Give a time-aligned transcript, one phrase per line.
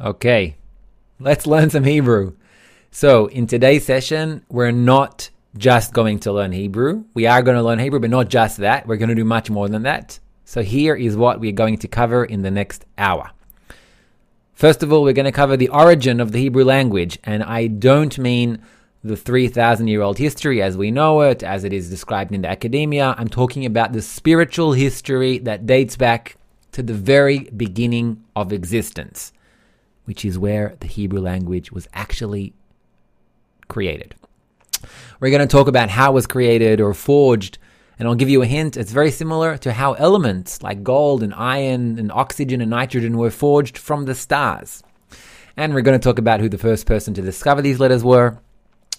[0.00, 0.56] Okay,
[1.20, 2.34] let's learn some Hebrew.
[2.90, 7.04] So, in today's session, we're not just going to learn Hebrew.
[7.14, 8.88] We are going to learn Hebrew, but not just that.
[8.88, 10.18] We're going to do much more than that.
[10.44, 13.30] So, here is what we're going to cover in the next hour.
[14.54, 17.68] First of all, we're going to cover the origin of the Hebrew language, and I
[17.68, 18.60] don't mean
[19.04, 22.48] the 3,000 year old history as we know it, as it is described in the
[22.48, 23.14] academia.
[23.16, 26.36] I'm talking about the spiritual history that dates back
[26.72, 29.32] to the very beginning of existence,
[30.04, 32.54] which is where the Hebrew language was actually
[33.68, 34.14] created.
[35.20, 37.58] We're going to talk about how it was created or forged,
[37.98, 38.76] and I'll give you a hint.
[38.76, 43.30] It's very similar to how elements like gold and iron and oxygen and nitrogen were
[43.30, 44.82] forged from the stars.
[45.56, 48.38] And we're going to talk about who the first person to discover these letters were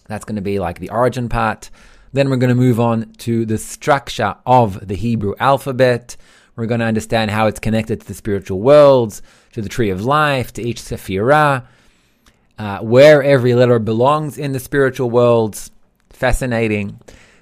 [0.08, 1.70] that's going to be like the origin part.
[2.14, 6.16] Then we're going to move on to the structure of the Hebrew alphabet.
[6.56, 9.22] We're going to understand how it's connected to the spiritual worlds,
[9.56, 11.66] to the tree of life, to each sephirah,
[12.60, 15.72] uh, where every letter belongs in the spiritual worlds.
[16.10, 17.00] Fascinating.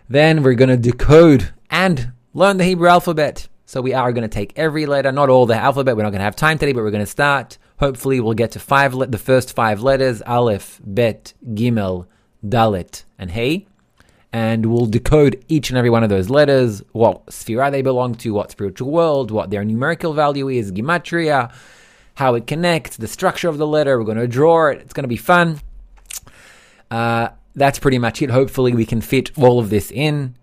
[0.09, 3.47] Then we're going to decode and learn the Hebrew alphabet.
[3.65, 5.97] So we are going to take every letter, not all the alphabet.
[5.97, 7.57] We're not going to have time today, but we're going to start.
[7.79, 12.05] Hopefully, we'll get to five, le- the first five letters: Aleph, Bet, Gimel,
[12.45, 13.65] Dalet, and Hey.
[14.31, 18.33] And we'll decode each and every one of those letters, what sphere they belong to,
[18.33, 21.51] what spiritual world, what their numerical value is, gematria,
[22.15, 23.97] how it connects, the structure of the letter.
[23.97, 24.79] We're going to draw it.
[24.79, 25.59] It's going to be fun.
[26.91, 28.29] Uh, that's pretty much it.
[28.29, 30.35] Hopefully, we can fit all of this in.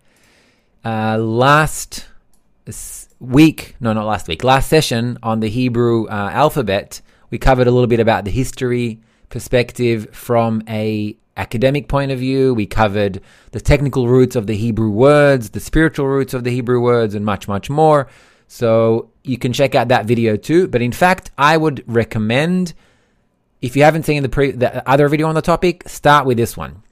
[0.84, 2.08] Uh, last
[3.18, 7.70] week, no, not last week, last session on the Hebrew uh, alphabet, we covered a
[7.70, 12.54] little bit about the history perspective from a academic point of view.
[12.54, 13.20] We covered
[13.52, 17.24] the technical roots of the Hebrew words, the spiritual roots of the Hebrew words, and
[17.24, 18.08] much, much more.
[18.52, 20.66] So you can check out that video too.
[20.66, 22.74] But in fact, I would recommend,
[23.62, 26.56] if you haven't seen the, pre- the other video on the topic, start with this
[26.56, 26.82] one.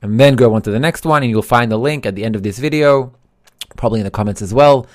[0.00, 2.24] And then go on to the next one, and you'll find the link at the
[2.24, 3.12] end of this video,
[3.76, 4.86] probably in the comments as well.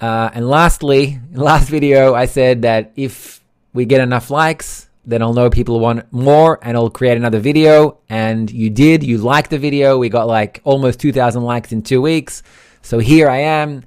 [0.00, 3.40] Uh, and lastly, last video, I said that if
[3.72, 7.98] we get enough likes, then I'll know people want more and I'll create another video.
[8.08, 9.96] And you did, you liked the video.
[9.96, 12.42] We got like almost 2,000 likes in two weeks.
[12.82, 13.84] So here I am,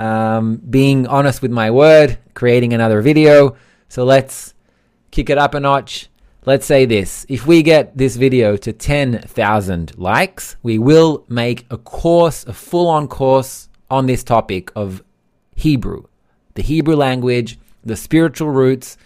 [0.00, 3.56] um, being honest with my word, creating another video.
[3.88, 4.54] So let's
[5.10, 6.08] kick it up a notch.
[6.46, 11.76] Let's say this if we get this video to 10,000 likes, we will make a
[11.76, 15.02] course, a full on course on this topic of
[15.54, 16.04] Hebrew,
[16.54, 18.96] the Hebrew language, the spiritual roots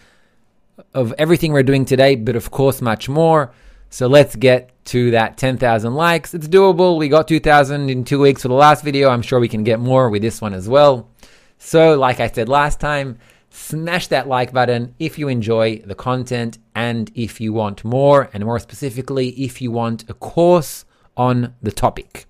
[0.92, 3.52] of everything we're doing today, but of course, much more.
[3.94, 6.34] So let's get to that 10,000 likes.
[6.34, 6.98] It's doable.
[6.98, 9.08] We got 2,000 in two weeks for the last video.
[9.08, 11.08] I'm sure we can get more with this one as well.
[11.58, 13.18] So, like I said last time,
[13.50, 18.44] smash that like button if you enjoy the content and if you want more, and
[18.44, 20.84] more specifically, if you want a course
[21.16, 22.26] on the topic.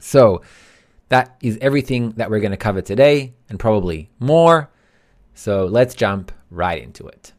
[0.00, 0.42] So,
[1.08, 4.68] that is everything that we're going to cover today and probably more.
[5.32, 7.32] So, let's jump right into it.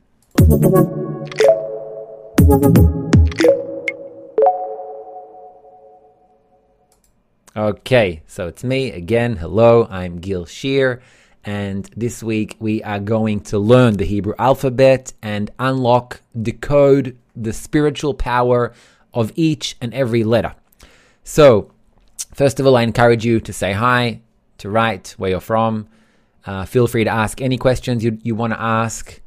[7.54, 9.36] Okay, so it's me again.
[9.36, 11.02] Hello, I'm Gil Shear,
[11.44, 17.52] and this week we are going to learn the Hebrew alphabet and unlock, decode the
[17.52, 18.72] spiritual power
[19.14, 20.56] of each and every letter.
[21.26, 21.74] So,
[22.34, 24.22] first of all, I encourage you to say hi,
[24.60, 25.90] to write where you're from.
[26.46, 29.20] Uh, feel free to ask any questions you, you want to ask.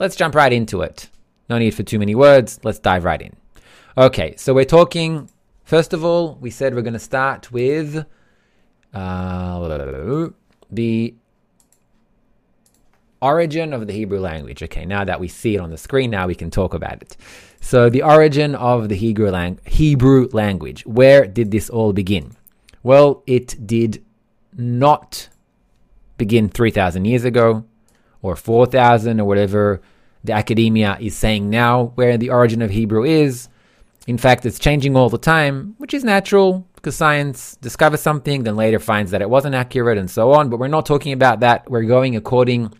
[0.00, 1.10] Let's jump right into it.
[1.50, 2.60] No need for too many words.
[2.62, 3.36] Let's dive right in.
[3.98, 5.28] Okay, so we're talking,
[5.68, 8.06] first of all, we said we're going to start with
[8.94, 10.28] uh,
[10.70, 11.14] the
[13.20, 14.62] origin of the Hebrew language.
[14.62, 17.18] Okay, now that we see it on the screen, now we can talk about it.
[17.60, 20.86] So, the origin of the Hebrew, lang- Hebrew language.
[20.86, 22.34] Where did this all begin?
[22.82, 24.02] Well, it did
[24.56, 25.28] not
[26.16, 27.64] begin 3,000 years ago
[28.22, 29.82] or 4,000 or whatever
[30.24, 33.48] the academia is saying now where the origin of Hebrew is.
[34.08, 38.56] In fact, it's changing all the time, which is natural because science discovers something, then
[38.56, 40.48] later finds that it wasn't accurate and so on.
[40.48, 41.70] But we're not talking about that.
[41.70, 42.72] We're going according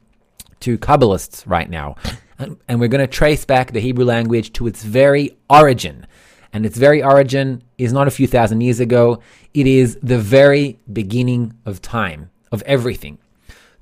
[0.61, 1.97] to Kabbalists right now.
[2.39, 6.07] And we're going to trace back the Hebrew language to its very origin.
[6.55, 9.21] And its very origin is not a few thousand years ago,
[9.53, 13.19] it is the very beginning of time, of everything.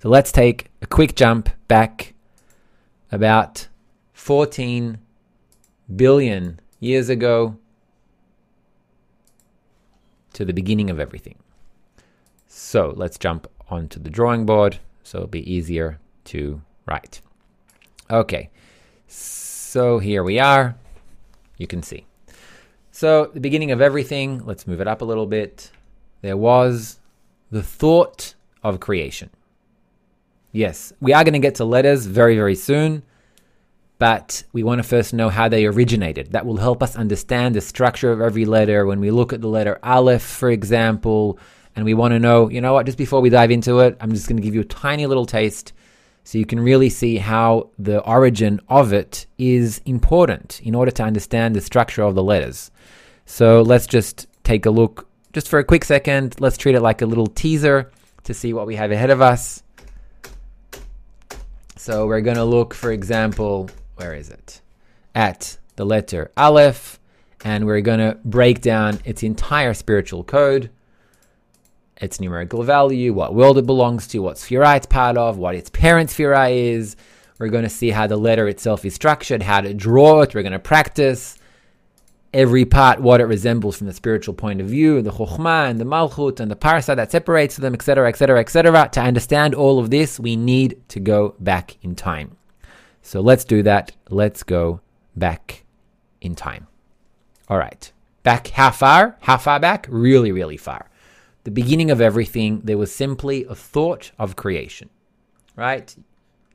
[0.02, 2.14] So let's take a quick jump back
[3.12, 3.68] about
[4.14, 4.98] 14
[5.94, 7.56] billion years ago
[10.32, 11.38] to the beginning of everything.
[12.46, 17.20] So let's jump onto the drawing board so it'll be easier to write.
[18.10, 18.50] Okay.
[19.06, 20.76] So here we are.
[21.58, 22.06] You can see.
[22.90, 25.70] So, the beginning of everything, let's move it up a little bit.
[26.22, 26.98] There was
[27.50, 29.28] the thought of creation.
[30.50, 33.02] Yes, we are going to get to letters very, very soon,
[33.98, 36.32] but we want to first know how they originated.
[36.32, 38.84] That will help us understand the structure of every letter.
[38.86, 41.38] When we look at the letter Aleph, for example,
[41.74, 44.12] and we want to know, you know what, just before we dive into it, I'm
[44.12, 45.72] just going to give you a tiny little taste
[46.24, 51.02] so you can really see how the origin of it is important in order to
[51.02, 52.70] understand the structure of the letters.
[53.26, 56.40] So let's just take a look just for a quick second.
[56.40, 57.92] Let's treat it like a little teaser
[58.24, 59.62] to see what we have ahead of us.
[61.76, 64.60] So we're going to look, for example, where is it?
[65.14, 66.98] At the letter Aleph,
[67.44, 70.70] and we're going to break down its entire spiritual code,
[72.00, 75.70] its numerical value, what world it belongs to, what sphere it's part of, what its
[75.70, 76.96] parent sphere is.
[77.38, 80.34] We're going to see how the letter itself is structured, how to draw it.
[80.34, 81.38] We're going to practice
[82.32, 85.84] every part what it resembles from the spiritual point of view, the chokhmah and the
[85.84, 88.88] malchut and the parsa that separates them, etc., etc., etc.
[88.92, 92.35] To understand all of this, we need to go back in time.
[93.06, 93.92] So let's do that.
[94.10, 94.80] Let's go
[95.14, 95.64] back
[96.20, 96.66] in time.
[97.48, 97.92] All right.
[98.24, 99.16] Back how far?
[99.20, 99.86] How far back?
[99.88, 100.90] Really, really far.
[101.44, 104.90] The beginning of everything, there was simply a thought of creation,
[105.54, 105.94] right?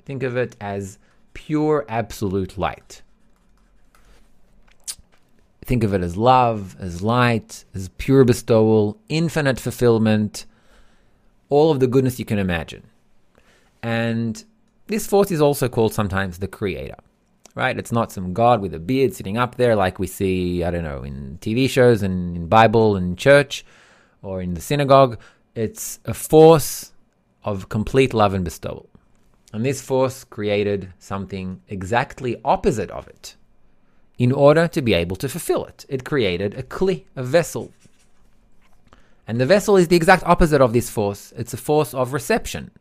[0.04, 1.00] Think of it as
[1.34, 3.02] pure absolute light.
[5.64, 10.46] Think of it as love, as light, as pure bestowal, infinite fulfillment,
[11.48, 12.84] all of the goodness you can imagine.
[13.82, 14.44] And
[14.92, 16.98] this force is also called sometimes the creator,
[17.56, 17.78] right?
[17.78, 20.84] It's not some god with a beard sitting up there like we see, I don't
[20.84, 23.66] know, in TV shows and in Bible and church
[24.22, 25.20] or in the synagogue.
[25.56, 26.92] It's a force
[27.44, 28.88] of complete love and bestowal.
[29.54, 33.36] And this force created something exactly opposite of it
[34.18, 35.86] in order to be able to fulfill it.
[35.90, 37.72] It created a kli, a vessel.
[39.28, 41.34] And the vessel is the exact opposite of this force.
[41.36, 42.72] It's a force of reception.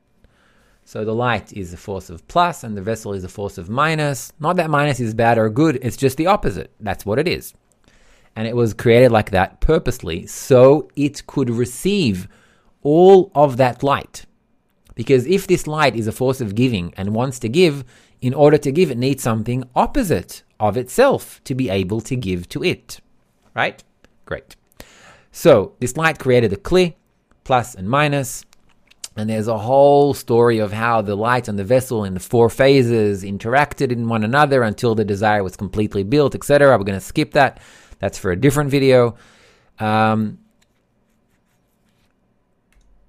[0.84, 3.68] So the light is a force of plus and the vessel is a force of
[3.68, 4.32] minus.
[4.40, 6.72] Not that minus is bad or good, it's just the opposite.
[6.80, 7.54] That's what it is.
[8.34, 12.28] And it was created like that purposely so it could receive
[12.82, 14.26] all of that light.
[14.94, 17.84] Because if this light is a force of giving and wants to give,
[18.20, 22.48] in order to give, it needs something opposite of itself to be able to give
[22.50, 23.00] to it.
[23.54, 23.82] Right?
[24.26, 24.56] Great.
[25.32, 26.94] So this light created a kli,
[27.44, 28.44] plus and minus,
[29.20, 32.48] and there's a whole story of how the light and the vessel in the four
[32.48, 36.78] phases interacted in one another until the desire was completely built, etc.
[36.78, 37.60] We're going to skip that.
[37.98, 39.16] That's for a different video.
[39.78, 40.38] Um,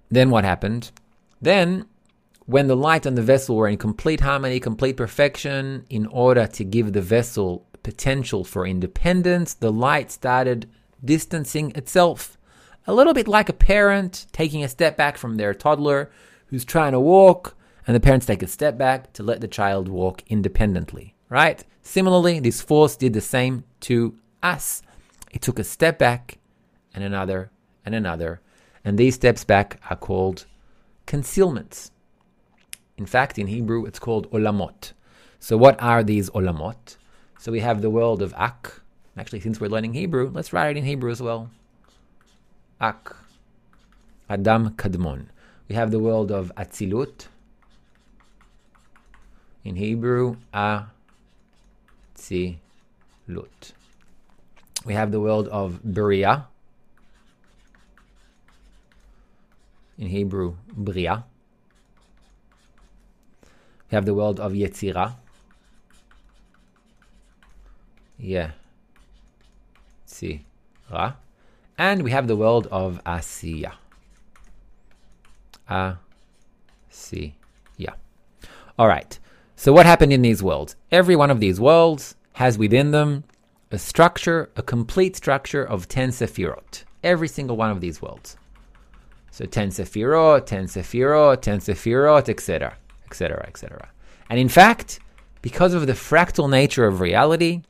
[0.10, 0.92] then what happened?
[1.42, 1.86] Then
[2.46, 6.66] when the light and the vessel were in complete harmony, complete perfection, in order to
[6.66, 10.70] give the vessel potential for independence, the light started
[11.04, 12.38] distancing itself.
[12.88, 16.12] A little bit like a parent taking a step back from their toddler
[16.48, 17.56] who's trying to walk,
[17.86, 21.64] and the parents take a step back to let the child walk independently, right?
[21.84, 24.82] Similarly, this force did the same to us.
[25.32, 26.40] It took a step back
[26.94, 27.52] and another
[27.86, 28.42] and another,
[28.84, 30.48] and these steps back are called
[31.06, 31.92] concealments.
[32.98, 34.94] In fact, in Hebrew, it's called olamot.
[35.40, 36.98] So, what are these olamot?
[37.40, 38.82] So, we have the world of Ak.
[39.18, 41.52] Actually, since we're learning Hebrew, let's write it in Hebrew as well.
[42.82, 43.16] Ak.
[44.28, 45.28] Adam Kadmon.
[45.70, 47.28] We have the world of Atzilut.
[49.64, 50.90] In Hebrew, Atzilut.
[54.84, 56.48] We have the world of Bria.
[60.00, 61.24] In Hebrew, Bria.
[63.92, 65.18] We have the world of Yetzira.
[68.18, 68.52] Yeah.
[70.08, 71.16] Yetzira.
[71.82, 73.74] And we have the world of Asiya.
[75.70, 75.98] Asiya.
[78.78, 79.20] All right.
[79.56, 80.76] So what happened in these worlds?
[80.92, 83.24] Every one of these worlds has within them
[83.72, 86.84] a structure, a complete structure of 10 sephirot.
[87.04, 88.38] Every single one of these worlds.
[89.32, 92.78] So 10 sephirot, 10 sephirot, 10 sephirot, etc
[93.12, 93.90] etc., etc.
[94.30, 95.00] And in fact,
[95.42, 97.62] because of the fractal nature of reality,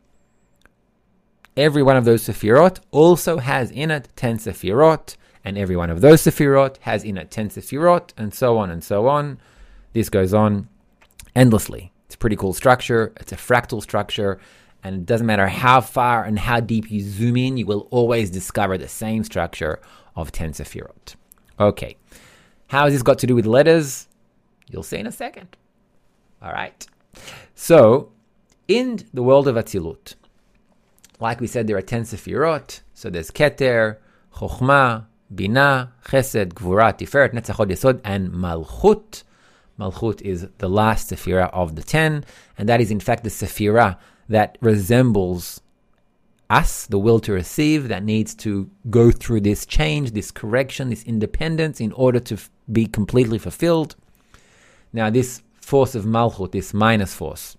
[1.57, 6.01] every one of those sephirot also has in it 10 sephirot, and every one of
[6.01, 9.39] those sephirot has in it 10 sephirot, and so on and so on.
[9.93, 10.69] This goes on
[11.35, 11.91] endlessly.
[12.05, 13.13] It's a pretty cool structure.
[13.19, 14.39] It's a fractal structure,
[14.83, 18.29] and it doesn't matter how far and how deep you zoom in, you will always
[18.29, 19.79] discover the same structure
[20.15, 21.15] of 10 sephirot.
[21.59, 21.97] Okay,
[22.67, 24.07] how has this got to do with letters?
[24.69, 25.55] You'll see in a second.
[26.41, 26.87] All right.
[27.53, 28.11] So,
[28.67, 30.15] In the world of Atzilut,
[31.21, 32.81] like we said, there are 10 Sefirot.
[32.93, 33.97] So there's Keter,
[34.35, 39.23] Chokhmah, Bina, Chesed, Gvura, Tiferet, Netzach, Hod Yesod, and Malchut.
[39.79, 42.25] Malchut is the last Sephirah of the 10,
[42.57, 43.97] and that is in fact the Sephirah
[44.29, 45.61] that resembles
[46.49, 51.03] us, the will to receive, that needs to go through this change, this correction, this
[51.03, 53.95] independence in order to f- be completely fulfilled.
[54.91, 57.57] Now, this force of Malchut, this minus force,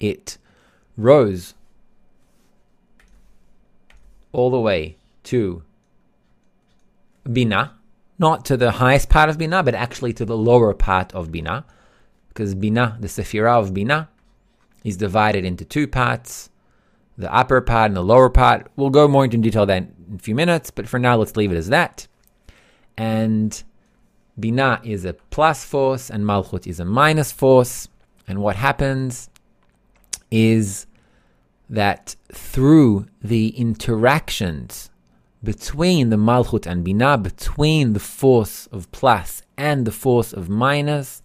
[0.00, 0.38] it
[0.96, 1.54] rose
[4.32, 5.62] all the way to
[7.30, 7.74] Bina,
[8.18, 11.64] not to the highest part of Bina, but actually to the lower part of Bina,
[12.28, 14.08] because Bina, the Sephirah of Bina,
[14.84, 16.50] is divided into two parts
[17.20, 18.70] the upper part and the lower part.
[18.76, 21.52] We'll go more into detail that in a few minutes, but for now, let's leave
[21.52, 22.08] it as that.
[22.96, 23.62] And
[24.38, 27.88] Bina is a plus force, and Malchut is a minus force.
[28.26, 29.28] And what happens
[30.30, 30.86] is
[31.70, 34.90] that through the interactions
[35.42, 41.22] between the Malchut and Bina, between the force of plus and the force of minus,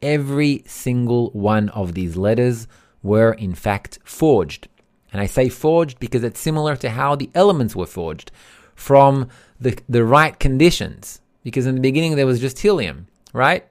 [0.00, 2.66] every single one of these letters
[3.02, 4.68] were in fact forged.
[5.12, 8.30] And I say forged because it's similar to how the elements were forged
[8.74, 9.28] from
[9.58, 11.20] the, the right conditions.
[11.42, 13.66] Because in the beginning there was just helium, right?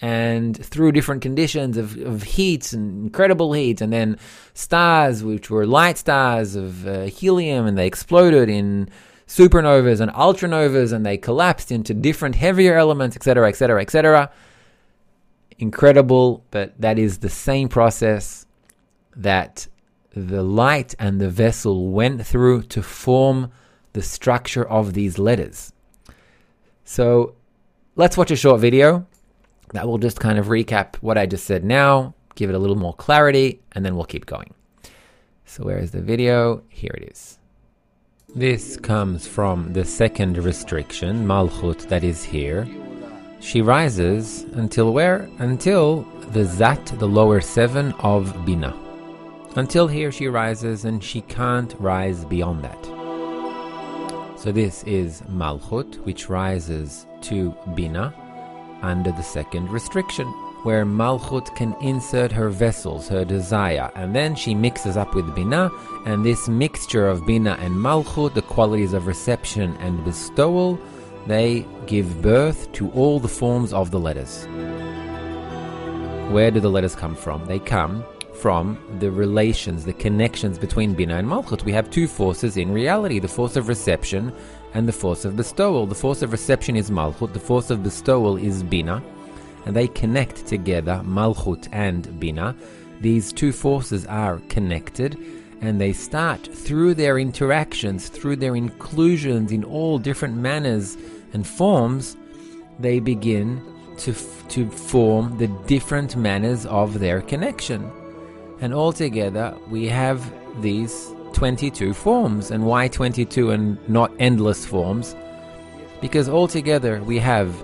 [0.00, 4.18] And through different conditions of, of heat and incredible heat, and then
[4.52, 8.90] stars, which were light stars of uh, helium, and they exploded in
[9.26, 14.30] supernovas and ultranovas, and they collapsed into different heavier elements, etc., etc., etc.
[15.58, 18.44] Incredible, but that is the same process
[19.16, 19.66] that
[20.14, 23.50] the light and the vessel went through to form
[23.94, 25.72] the structure of these letters.
[26.84, 27.34] So
[27.96, 29.06] let's watch a short video
[29.72, 32.76] that will just kind of recap what I just said now, give it a little
[32.76, 34.54] more clarity, and then we'll keep going.
[35.44, 36.62] So, where is the video?
[36.68, 37.38] Here it is.
[38.34, 42.68] This comes from the second restriction, Malchut, that is here.
[43.40, 45.28] She rises until where?
[45.38, 48.74] Until the Zat, the lower seven of Bina.
[49.54, 52.84] Until here she rises and she can't rise beyond that.
[54.38, 58.12] So this is Malchut, which rises to Bina
[58.86, 60.26] under the second restriction,
[60.62, 65.70] where Malchut can insert her vessels, her desire, and then she mixes up with Bina,
[66.06, 70.78] and this mixture of Bina and Malchut, the qualities of reception and bestowal,
[71.26, 74.46] they give birth to all the forms of the letters.
[76.32, 77.44] Where do the letters come from?
[77.46, 81.64] They come from the relations, the connections between Bina and Malchut.
[81.64, 84.32] We have two forces in reality the force of reception
[84.76, 85.86] and the force of bestowal.
[85.86, 89.02] The force of reception is Malchut, the force of bestowal is Bina,
[89.64, 92.54] and they connect together, Malchut and Bina.
[93.00, 95.18] These two forces are connected
[95.62, 100.98] and they start through their interactions, through their inclusions in all different manners
[101.32, 102.14] and forms,
[102.78, 103.62] they begin
[103.96, 104.12] to,
[104.48, 107.90] to form the different manners of their connection.
[108.60, 110.30] And altogether, we have
[110.60, 112.50] these 22 forms.
[112.50, 115.14] And why 22 and not endless forms?
[116.00, 117.54] Because altogether, we have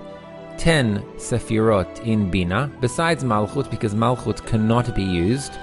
[0.57, 5.53] 10 Sefirot in Bina, besides Malchut, because Malchut cannot be used.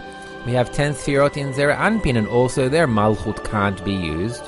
[0.45, 4.43] We have 10 Sefirot in Zera Anpin, and also there Malchut can't be used.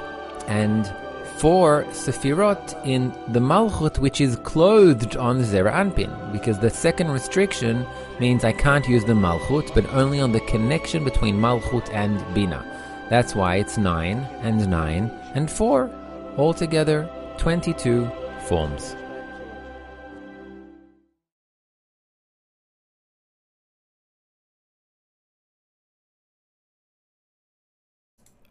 [0.49, 0.93] And
[1.37, 7.87] four Sefirot in the Malchut, which is clothed on Zera Anpin, because the second restriction
[8.19, 12.72] means I can't use the Malchut, but only on the connection between Malchut and Bina.
[13.13, 15.91] That's why it's 9 and 9 and 4.
[16.39, 18.11] Altogether, 22
[18.47, 18.97] forms.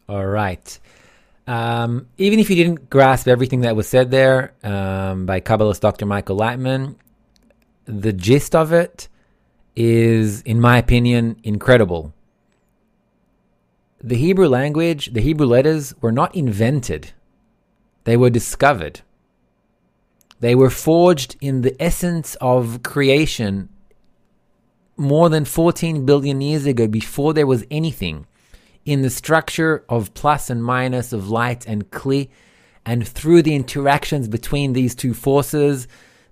[0.08, 0.78] All right.
[1.48, 6.06] Um, even if you didn't grasp everything that was said there um, by Kabbalist Dr.
[6.06, 6.94] Michael Laitman,
[7.86, 9.08] the gist of it
[9.74, 12.14] is, in my opinion, incredible.
[14.04, 17.12] The Hebrew language, the Hebrew letters were not invented,
[18.04, 19.02] they were discovered.
[20.40, 23.68] They were forged in the essence of creation
[24.96, 28.26] more than 14 billion years ago, before there was anything,
[28.84, 32.28] in the structure of plus and minus, of light and kli,
[32.84, 35.86] and through the interactions between these two forces,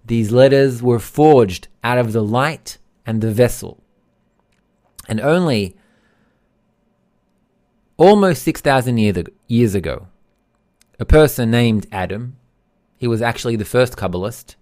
[0.04, 3.80] these letters were forged out of the light and the vessel.
[5.08, 5.76] And only
[8.00, 8.96] almost 6,000
[9.46, 10.08] years ago,
[10.98, 12.36] a person named Adam,
[12.96, 14.56] he was actually the first Kabbalist,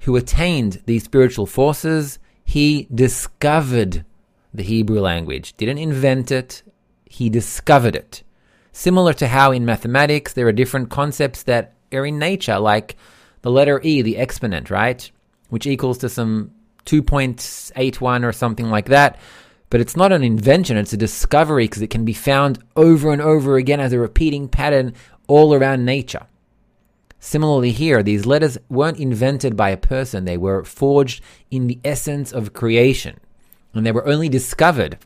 [0.00, 4.04] who attained these spiritual forces, he discovered
[4.52, 5.54] the Hebrew language.
[5.58, 6.62] Didn't invent it,
[7.04, 8.22] he discovered it.
[8.72, 12.96] Similar to how in mathematics there are different concepts that are in nature, like
[13.42, 15.10] the letter E, the exponent, right?
[15.50, 16.52] Which equals to some
[16.86, 19.18] 2.81 or something like that.
[19.72, 23.22] But it's not an invention, it's a discovery because it can be found over and
[23.22, 24.92] over again as a repeating pattern
[25.28, 26.26] all around nature.
[27.18, 32.32] Similarly, here, these letters weren't invented by a person, they were forged in the essence
[32.32, 33.18] of creation.
[33.72, 34.98] And they were only discovered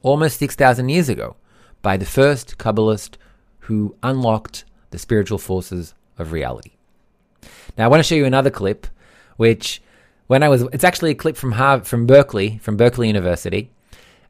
[0.00, 1.36] almost 6,000 years ago
[1.82, 3.16] by the first Kabbalist
[3.58, 6.76] who unlocked the spiritual forces of reality.
[7.76, 8.86] Now, I want to show you another clip,
[9.36, 9.82] which
[10.28, 13.70] when I was, it's actually a clip from Harvard, from Berkeley, from Berkeley University.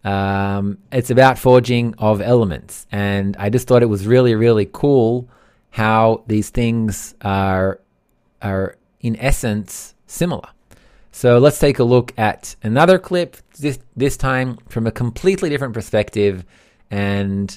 [0.04, 5.28] Um, it's about forging of elements, and I just thought it was really, really cool
[5.70, 7.80] how these things are
[8.40, 10.48] are in essence similar.
[11.12, 15.74] So let's take a look at another clip, this, this time from a completely different
[15.74, 16.44] perspective.
[16.90, 17.56] And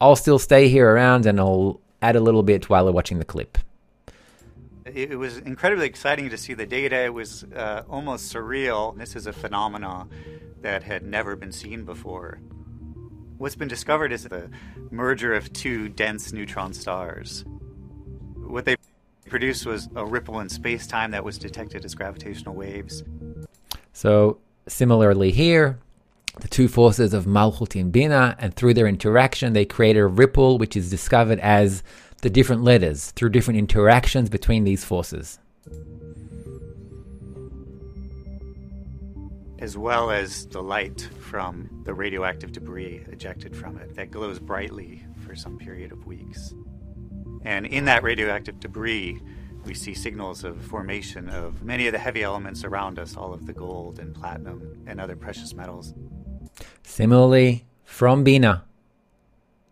[0.00, 3.24] I'll still stay here around and I'll add a little bit while we're watching the
[3.24, 3.58] clip.
[4.84, 7.04] It was incredibly exciting to see the data.
[7.04, 8.96] It was uh, almost surreal.
[8.96, 10.10] This is a phenomenon
[10.62, 12.40] that had never been seen before.
[13.38, 14.50] What's been discovered is the
[14.90, 17.44] merger of two dense neutron stars.
[18.36, 18.76] What they
[19.28, 23.04] produced was a ripple in space time that was detected as gravitational waves.
[23.92, 25.78] So, similarly here,
[26.40, 30.58] the two forces of Malchut and Bina, and through their interaction, they create a ripple
[30.58, 31.82] which is discovered as
[32.22, 35.38] the different letters through different interactions between these forces.
[39.66, 45.04] As well as the light from the radioactive debris ejected from it that glows brightly
[45.26, 46.54] for some period of weeks.
[47.44, 49.20] And in that radioactive debris,
[49.64, 53.46] we see signals of formation of many of the heavy elements around us, all of
[53.46, 55.94] the gold and platinum and other precious metals.
[56.84, 58.64] Similarly, from Bina,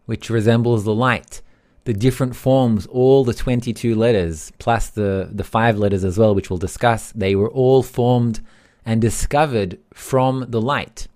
[0.07, 1.41] which resembles the light,
[1.85, 6.51] the different forms, all the 22 letters, plus the, the five letters as well, which
[6.51, 8.41] we'll discuss, they were all formed
[8.85, 11.09] and discovered from the light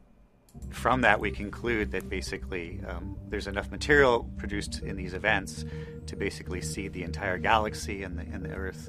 [0.70, 5.64] from that, we conclude that basically um, there's enough material produced in these events
[6.06, 8.88] to basically see the entire galaxy and the, and the Earth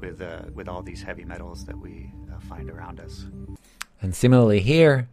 [0.00, 3.26] with, uh, with all these heavy metals that we uh, find around us.
[4.00, 5.08] And similarly, here,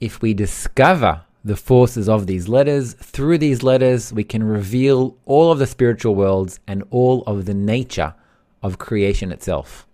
[0.00, 5.50] if we discover the forces of these letters, through these letters, we can reveal all
[5.50, 8.14] of the spiritual worlds and all of the nature
[8.62, 9.86] of creation itself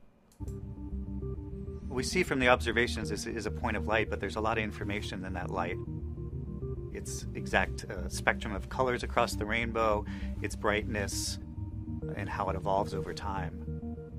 [1.97, 4.59] we see from the observations is, is a point of light, but there's a lot
[4.59, 5.79] of information in that light.
[6.93, 10.05] Its exact uh, spectrum of colors across the rainbow,
[10.43, 11.39] its brightness,
[12.15, 13.65] and how it evolves over time.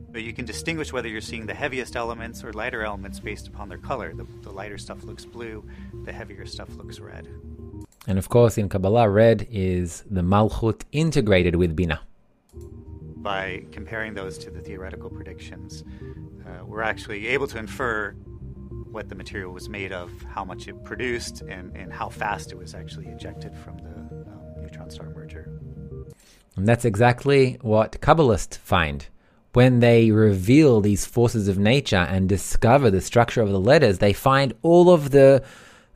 [0.10, 3.70] But you can distinguish whether you're seeing the heaviest elements or lighter elements based upon
[3.70, 4.12] their color.
[4.12, 5.64] The, the lighter stuff looks blue,
[6.04, 7.28] the heavier stuff looks red.
[8.08, 12.00] And of course, in Kabbalah, red is the Malchut integrated with Bina.
[13.18, 15.84] By comparing those to the theoretical predictions,
[16.48, 18.12] uh, we're actually able to infer
[18.92, 22.58] what the material was made of, how much it produced, and, and how fast it
[22.58, 23.96] was actually ejected from the
[24.32, 25.50] um, neutron star merger.
[26.56, 29.08] And that's exactly what Kabbalists find.
[29.54, 34.14] When they reveal these forces of nature and discover the structure of the letters, they
[34.14, 35.44] find all of the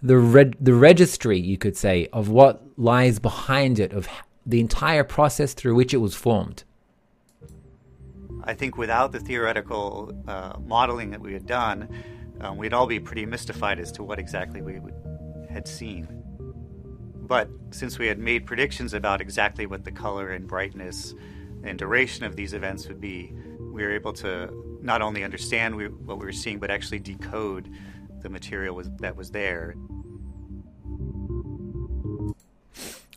[0.04, 4.08] the reg- the registry, you could say, of what lies behind it, of
[4.48, 6.64] the entire process through which it was formed.
[8.44, 11.90] I think without the theoretical uh, modeling that we had done,
[12.42, 14.96] um, we'd all be pretty mystified as to what exactly we would,
[15.50, 16.08] had seen.
[17.16, 21.14] But since we had made predictions about exactly what the color and brightness
[21.64, 25.88] and duration of these events would be, we were able to not only understand we,
[25.88, 27.70] what we were seeing, but actually decode
[28.22, 29.76] the material was, that was there.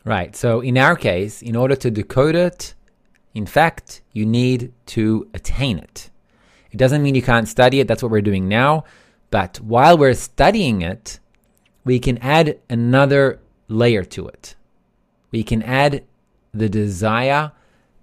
[0.04, 0.37] Right.
[0.37, 2.74] So in our case, in order to decode it,
[3.34, 6.10] in fact, you need to attain it.
[6.70, 8.84] It doesn't mean you can't study it, that's what we're doing now.
[9.30, 11.18] But while we're studying it,
[11.84, 14.54] we can add another layer to it.
[15.30, 16.04] We can add
[16.52, 17.52] the desire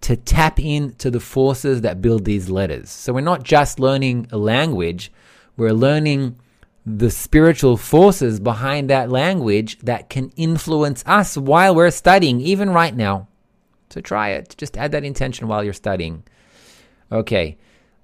[0.02, 2.90] to tap into the forces that build these letters.
[2.90, 5.12] So we're not just learning a language,
[5.56, 6.38] we're learning
[6.86, 12.96] the spiritual forces behind that language that can influence us while we're studying, even right
[12.96, 13.28] now.
[13.92, 14.56] So try it.
[14.58, 16.24] Just add that intention while you're studying.
[17.12, 17.58] Okay,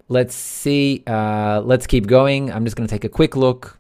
[0.09, 1.03] let's see.
[1.07, 2.51] Uh, let's keep going.
[2.51, 3.77] I'm just going to take a quick look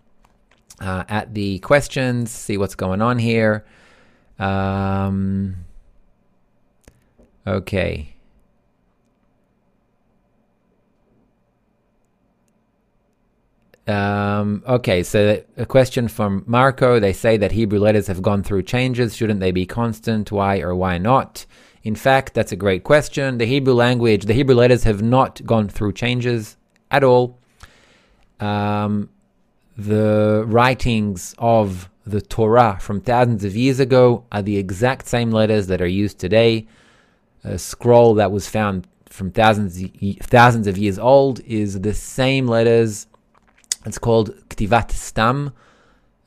[0.79, 3.65] uh, at the questions, see what's going on here.
[4.39, 5.65] Um,
[7.45, 8.13] okay.
[13.87, 16.99] Um, okay, so a question from Marco.
[16.99, 19.15] They say that Hebrew letters have gone through changes.
[19.15, 20.31] Shouldn't they be constant?
[20.31, 21.45] Why or why not?
[21.87, 23.37] In fact, that's a great question.
[23.37, 26.57] The Hebrew language, the Hebrew letters have not gone through changes
[26.91, 27.39] at all.
[28.41, 29.09] Um,
[29.77, 35.67] the writings of the Torah from thousands of years ago are the exact same letters
[35.67, 36.67] that are used today.
[37.45, 39.81] A scroll that was found from thousands
[40.23, 43.07] thousands of years old is the same letters.
[43.85, 45.53] It's called Ktivat Stam.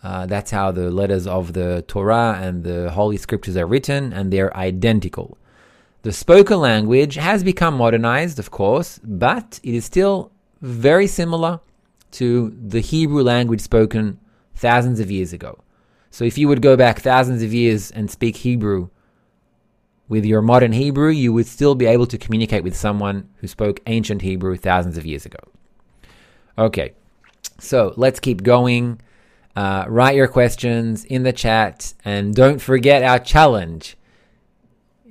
[0.02, 4.32] Uh, that's how the letters of the Torah and the Holy Scriptures are written, and
[4.32, 5.36] they're identical.
[6.02, 10.32] The spoken language has become modernized, of course, but it is still
[10.62, 11.60] very similar
[12.12, 14.18] to the Hebrew language spoken
[14.54, 15.58] thousands of years ago.
[16.10, 18.88] So if you would go back thousands of years and speak Hebrew
[20.08, 23.80] with your modern Hebrew, you would still be able to communicate with someone who spoke
[23.86, 25.38] ancient Hebrew thousands of years ago.
[26.58, 26.94] Okay,
[27.58, 29.00] so let's keep going.
[29.54, 33.96] Uh, write your questions in the chat and don't forget our challenge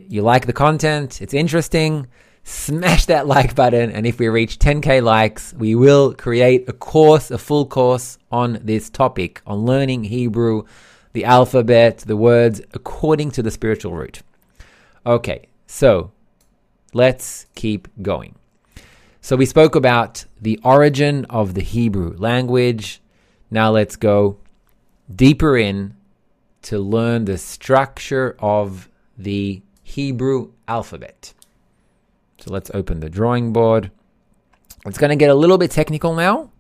[0.10, 2.08] you like the content, it's interesting,
[2.44, 3.92] smash that like button.
[3.92, 8.60] And if we reach 10k likes, we will create a course, a full course on
[8.64, 10.64] this topic, on learning Hebrew,
[11.14, 14.24] the alphabet, the words according to the spiritual root.
[15.06, 16.12] Okay, so
[16.94, 18.36] let's keep going.
[19.22, 23.00] So we spoke about the origin of the Hebrew language.
[23.52, 24.40] Now let's go
[25.14, 25.96] deeper in
[26.64, 31.34] to learn the structure of the Hebrew alphabet.
[32.38, 33.90] So let's open the drawing board.
[34.86, 36.52] It's going to get a little bit technical now,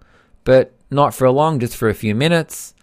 [0.44, 2.74] but not for long, just for a few minutes.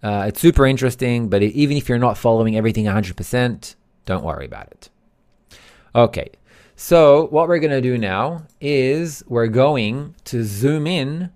[0.00, 3.74] Uh, it's super interesting, but even if you're not following everything 100%,
[4.06, 4.90] don't worry about it.
[5.94, 6.28] Okay,
[6.76, 11.30] so what we're going to do now is we're going to zoom in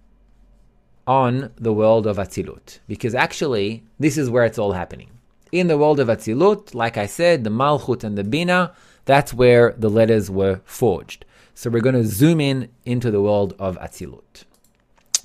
[1.08, 5.10] on the world of Atzilut, because actually, this is where it's all happening
[5.54, 9.72] in the world of Atzilut, like I said, the Malchut and the Bina, that's where
[9.78, 11.24] the letters were forged.
[11.54, 14.42] So we're going to zoom in into the world of Atzilut.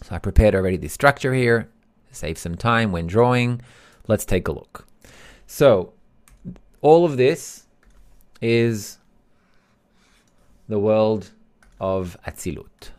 [0.03, 1.67] So I prepared already the structure here,
[2.11, 3.61] save some time when drawing.
[4.07, 4.85] Let's take a look.
[5.47, 5.93] So
[6.81, 7.65] all of this
[8.39, 8.99] is
[10.67, 11.31] the world
[11.79, 12.91] of Atzilut.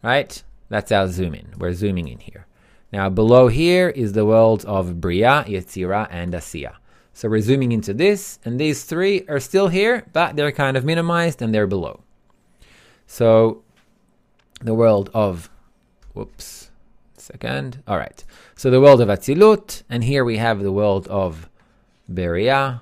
[0.00, 0.40] Right?
[0.68, 1.54] That's our zoom in.
[1.58, 2.46] We're zooming in here.
[2.92, 6.74] Now below here is the world of Bria, Yetzira, and Asiya.
[7.12, 10.84] So we're zooming into this, and these three are still here, but they're kind of
[10.84, 12.00] minimized and they're below.
[13.06, 13.62] So
[14.60, 15.50] the world of,
[16.14, 16.70] whoops,
[17.16, 17.82] second.
[17.86, 18.24] All right.
[18.56, 21.48] So the world of Atzilut, and here we have the world of
[22.10, 22.80] Beria,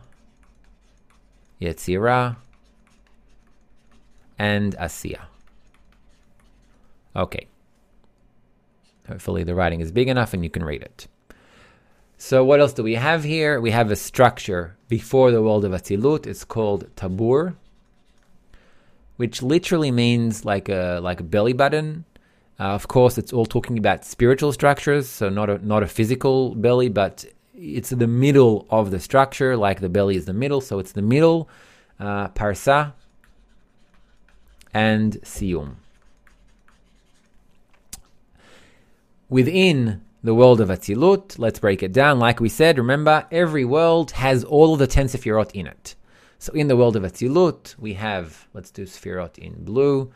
[1.61, 2.37] Yetzira,
[4.39, 5.23] and Asiya.
[7.17, 7.47] Okay.
[9.09, 11.09] Hopefully the writing is big enough and you can read it.
[12.19, 13.61] So what else do we have here?
[13.61, 16.27] We have a structure before the world of Atzilut.
[16.27, 17.55] It's called Tabur,
[19.17, 22.05] which literally means like a like a belly button.
[22.61, 26.57] Uh, of course, it's all talking about spiritual structures, so not a not a physical
[26.57, 30.79] belly, but it's the middle of the structure, like the belly is the middle, so
[30.81, 31.49] it's the middle,
[32.01, 32.95] uh, parsa,
[34.75, 35.77] and siyum.
[39.29, 42.19] Within the world of Atzilut, let's break it down.
[42.19, 45.95] Like we said, remember, every world has all the 10 Sefirot in it.
[46.39, 50.13] So in the world of Atzilut, we have, let's do Sefirot in blue,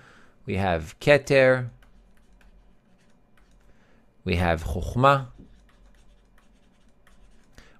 [0.46, 1.68] we have Keter,
[4.24, 5.26] we have Chokhmah,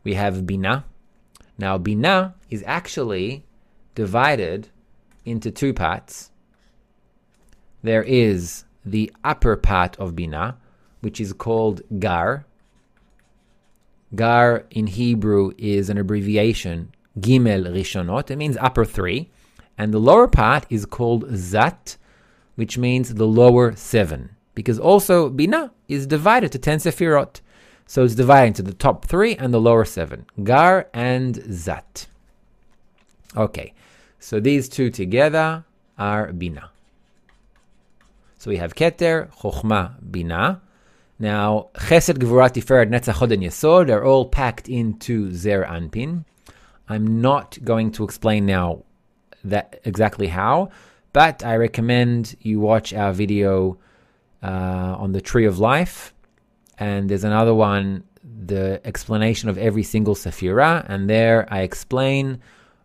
[0.04, 0.84] we have Bina.
[1.58, 3.44] Now, Bina is actually
[3.94, 4.68] divided
[5.24, 6.30] into two parts.
[7.82, 10.56] There is the upper part of Bina,
[11.02, 12.46] which is called Gar.
[14.14, 18.30] Gar in Hebrew is an abbreviation, Gimel Rishonot.
[18.30, 19.30] It means upper three.
[19.76, 21.96] And the lower part is called Zat,
[22.54, 24.30] which means the lower seven.
[24.54, 27.40] Because also Bina is divided to 10 Sefirot.
[27.86, 30.26] So it's divided into the top three and the lower seven.
[30.42, 32.06] Gar and Zat.
[33.36, 33.72] Okay,
[34.20, 35.64] so these two together
[35.98, 36.70] are Bina.
[38.36, 40.60] So we have Keter, Chokhmah, Bina.
[41.22, 46.24] Now, Chesed, Gvura, Tiferet, Netzach, Hod, and Yesod are all packed into Zer Anpin.
[46.88, 48.82] I'm not going to explain now
[49.44, 50.70] that exactly how,
[51.12, 53.78] but I recommend you watch our video
[54.42, 56.12] uh, on the Tree of Life,
[56.78, 62.40] and there's another one, the explanation of every single Sefirah, and there I explain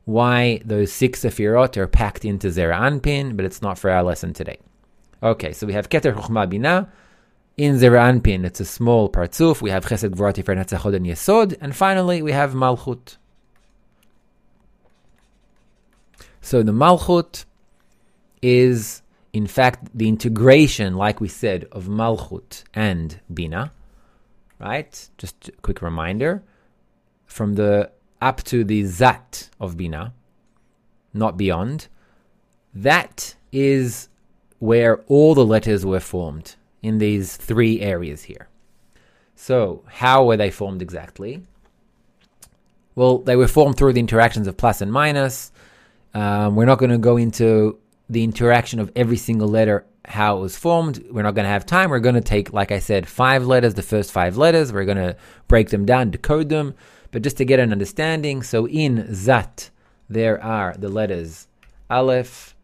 [0.06, 4.32] why those six Sefirot are packed into Zer Anpin, but it's not for our lesson
[4.32, 4.60] today.
[5.24, 6.88] Okay, so we have Keter Chokhmah Bina.
[7.58, 9.64] In Zeranpin, it's a small partzuf.
[9.64, 11.58] We have Chesed Gvura Tiferet Netzachod and Yesod.
[11.60, 13.18] And finally, we have Malchut.
[16.40, 17.46] So the Malchut
[18.44, 19.02] is,
[19.34, 23.72] in fact, the integration, like we said, of Malchut and Bina.
[24.60, 25.10] Right?
[25.18, 26.44] Just a quick reminder.
[27.26, 27.90] From the
[28.22, 30.14] up to the Zat of Bina,
[31.12, 31.88] not beyond.
[32.72, 34.10] That is
[34.60, 36.56] where all the letters were formed
[36.88, 38.48] in these three areas here.
[39.36, 41.44] So, how were they formed exactly?
[42.96, 45.52] Well, they were formed through the interactions of plus and minus.
[46.14, 47.78] Um, we're not going to go into
[48.10, 51.06] the interaction of every single letter, how it was formed.
[51.12, 51.92] We're not going to have time.
[51.92, 54.74] We're going to take, like I said, five letters, the first five letters.
[54.74, 55.16] We're going to
[55.48, 56.74] break them down, decode them.
[57.12, 59.70] But just to get an understanding, so in Zat,
[60.10, 61.48] there are the letters
[61.90, 62.56] Aleph,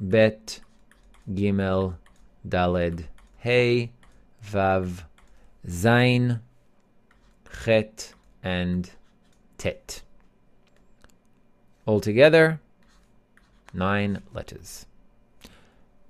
[0.00, 0.60] Bet,
[1.32, 1.96] Gimel,
[2.46, 3.04] Daled,
[3.46, 3.92] Hey,
[4.44, 5.04] Vav,
[5.70, 6.40] Zain,
[7.62, 8.90] Chet, and
[9.56, 10.02] Tet.
[11.86, 12.60] Altogether,
[13.72, 14.86] nine letters.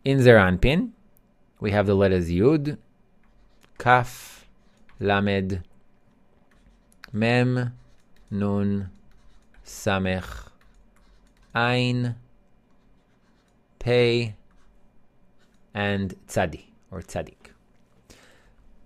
[0.03, 0.93] In Zeranpin,
[1.61, 2.79] we have the letters Yud,
[3.77, 4.47] Kaf,
[4.99, 5.63] Lamed,
[7.13, 7.75] Mem,
[8.31, 8.89] Nun,
[9.63, 10.49] Samech,
[11.55, 12.15] Ein,
[13.79, 14.37] Pei,
[15.75, 17.51] and Tzadi, or Tzadik.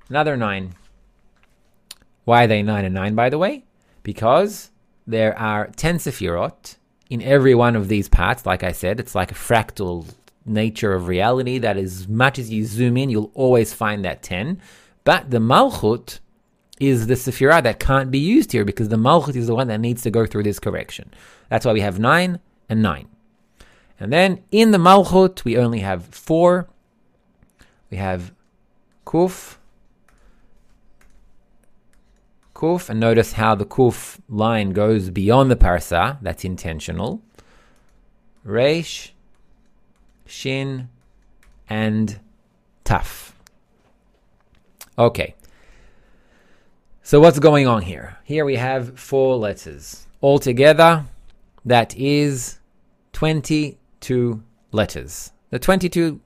[0.08, 0.74] Another nine.
[2.24, 3.64] Why are they nine and nine, by the way?
[4.02, 4.70] Because
[5.06, 6.76] there are ten Sefirot
[7.08, 8.46] in every one of these parts.
[8.46, 10.06] Like I said, it's like a fractal
[10.46, 14.60] nature of reality that as much as you zoom in, you'll always find that 10.
[15.04, 16.20] But the Malchut
[16.78, 19.80] is the Sefirah that can't be used here because the Malchut is the one that
[19.80, 21.12] needs to go through this correction.
[21.48, 23.08] That's why we have 9 and 9.
[23.98, 26.68] And then in the Malchut, we only have 4.
[27.90, 28.32] We have
[29.04, 29.56] Kuf,
[32.54, 36.18] Kuf, and notice how the Kuf line goes beyond the parasa.
[36.22, 37.22] That's intentional.
[38.44, 39.12] Resh,
[40.26, 40.88] Shin,
[41.68, 42.20] and
[42.84, 43.32] Taf.
[44.98, 45.34] Okay.
[47.02, 48.18] So what's going on here?
[48.24, 50.06] Here we have four letters.
[50.22, 51.06] Altogether,
[51.64, 52.60] that is
[53.12, 55.32] 22 letters.
[55.50, 56.20] The 22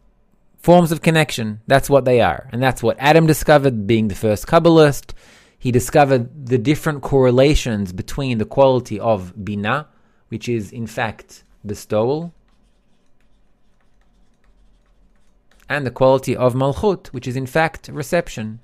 [0.65, 2.49] forms of connection, that's what they are.
[2.51, 5.13] And that's what Adam discovered being the first Kabbalist.
[5.59, 9.89] He discovered the different correlations between the quality of Bina,
[10.29, 12.33] which is in fact bestowal,
[15.69, 18.59] and the quality of Malchut, which is in fact reception.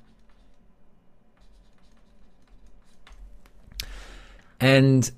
[4.59, 5.11] And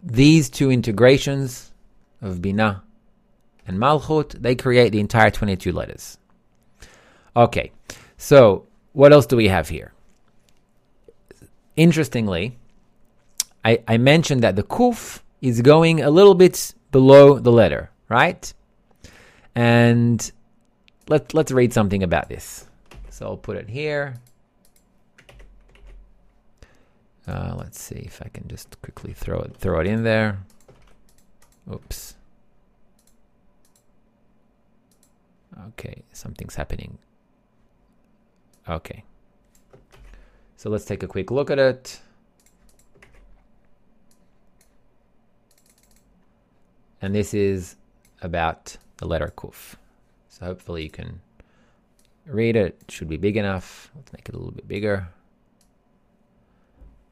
[0.00, 1.72] these two integrations
[2.20, 2.84] of Bina
[3.66, 6.18] and Malchut, they create the entire 22 letters.
[7.36, 7.72] Okay,
[8.16, 9.92] so what else do we have here?
[11.76, 12.58] Interestingly,
[13.64, 18.52] I, I mentioned that the Kuf is going a little bit below the letter, right?
[19.54, 20.30] And
[21.08, 22.66] let, let's read something about this.
[23.10, 24.14] So I'll put it here.
[27.26, 30.38] Uh, let's see if I can just quickly throw it throw it in there.
[31.72, 32.16] Oops.
[35.68, 36.98] Okay, something's happening.
[38.68, 39.04] Okay.
[40.56, 42.00] So let's take a quick look at it.
[47.00, 47.76] And this is
[48.20, 49.74] about the letter Kuf.
[50.28, 51.20] So hopefully you can
[52.26, 52.78] read it.
[52.80, 52.90] it.
[52.90, 53.90] Should be big enough.
[53.96, 55.08] Let's make it a little bit bigger.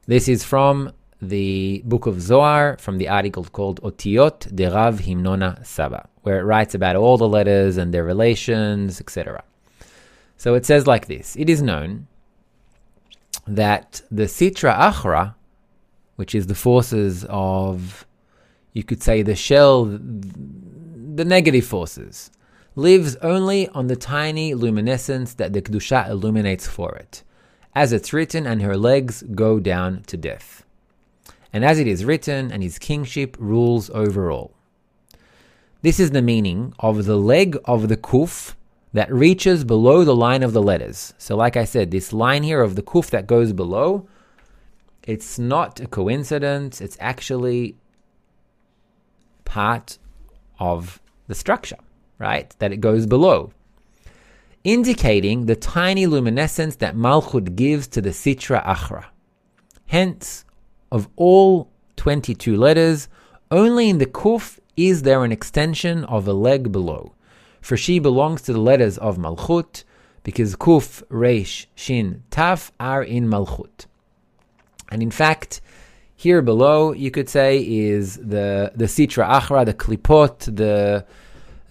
[0.07, 5.65] This is from the book of Zohar, from the article called Otiot de Rav Himnona
[5.65, 9.43] Saba, where it writes about all the letters and their relations, etc.
[10.37, 12.07] So it says like this It is known
[13.47, 15.35] that the Sitra Achra,
[16.15, 18.05] which is the forces of,
[18.73, 22.31] you could say, the shell, the negative forces,
[22.75, 27.23] lives only on the tiny luminescence that the Kedusha illuminates for it
[27.73, 30.65] as it's written, and her legs go down to death.
[31.53, 34.51] And as it is written, and his kingship rules over all.
[35.81, 38.55] This is the meaning of the leg of the kuf
[38.93, 41.13] that reaches below the line of the letters.
[41.17, 44.07] So, like I said, this line here of the kuf that goes below,
[45.03, 47.75] it's not a coincidence, it's actually
[49.43, 49.97] part
[50.59, 51.79] of the structure,
[52.19, 52.53] right?
[52.59, 53.51] That it goes below
[54.63, 59.05] indicating the tiny luminescence that Malchut gives to the Sitra Achra.
[59.87, 60.45] Hence,
[60.91, 63.07] of all 22 letters,
[63.49, 67.13] only in the Kuf is there an extension of a leg below,
[67.61, 69.83] for she belongs to the letters of Malchut,
[70.23, 73.85] because Kuf, Resh, Shin, Taf are in Malchut.
[74.91, 75.61] And in fact,
[76.15, 81.05] here below, you could say, is the the Sitra Achra, the Klipot, the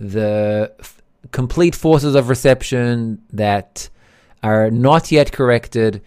[0.00, 3.88] the f- complete forces of reception that
[4.42, 6.02] are not yet corrected,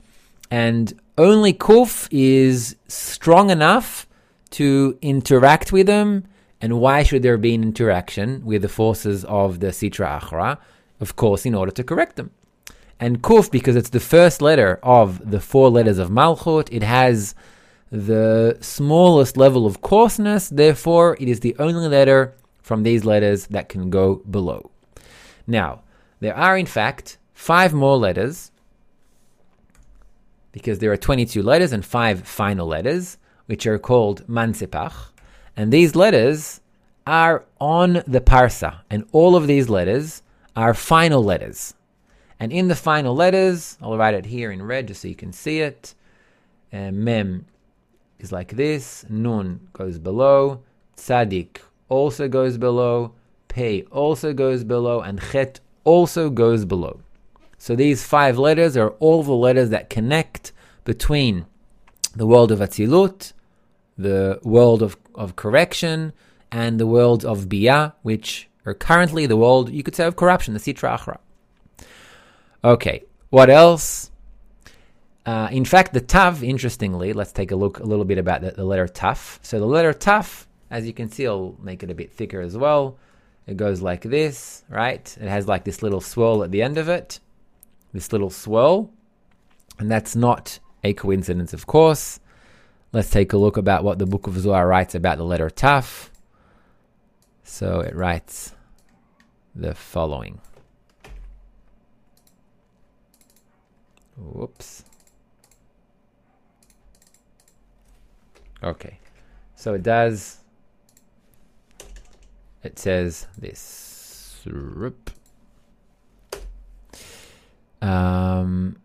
[0.52, 4.08] and only Kuf is strong enough
[4.52, 6.26] to interact with them.
[6.62, 10.58] And why should there be an interaction with the forces of the Sitra Achra?
[11.00, 12.32] Of course, in order to correct them.
[13.00, 17.36] And Kuf, because it's the first letter of the four letters of Malchut, it has
[17.92, 23.70] the smallest level of coarseness, therefore, it is the only letter from these letters that
[23.70, 24.72] can go below.
[25.46, 25.82] Now,
[26.20, 28.52] there are in fact five more letters
[30.54, 34.94] because there are 22 letters and five final letters, which are called mansepach.
[35.58, 36.62] And these letters
[37.06, 40.22] are on the parsa, and all of these letters
[40.56, 41.74] are final letters.
[42.40, 45.34] And in the final letters, I'll write it here in red just so you can
[45.34, 45.96] see it.
[46.72, 47.46] Uh, mem
[48.20, 50.62] is like this, nun goes below,
[50.96, 51.58] tzadik
[51.90, 53.14] also goes below,
[53.48, 57.03] pei also goes below, and chet also goes below.
[57.64, 60.52] So these five letters are all the letters that connect
[60.84, 61.46] between
[62.14, 63.32] the world of Atzilut,
[63.98, 66.12] the world of, of correction,
[66.52, 70.54] and the world of BYA, which are currently the world, you could say, of corruption,
[70.54, 71.20] the Sitra Achra.
[72.66, 74.12] Okay, what else?
[75.26, 78.52] Uh, in fact, the Tav, interestingly, let's take a look a little bit about the,
[78.52, 79.40] the letter Taf.
[79.42, 82.58] So the letter Taf, as you can see, I'll make it a bit thicker as
[82.58, 82.98] well.
[83.48, 85.18] It goes like this, right?
[85.22, 87.22] It has like this little swirl at the end of it
[87.94, 88.92] this little swirl.
[89.80, 92.20] And that's not a coincidence, of course.
[92.92, 96.10] Let's take a look about what the Book of Zohar writes about the letter Taf.
[97.44, 98.54] So it writes
[99.56, 100.42] the following.
[104.18, 104.84] Whoops.
[108.64, 109.00] Okay.
[109.56, 110.40] So it does.
[112.64, 114.46] It says this.
[117.84, 118.78] Um,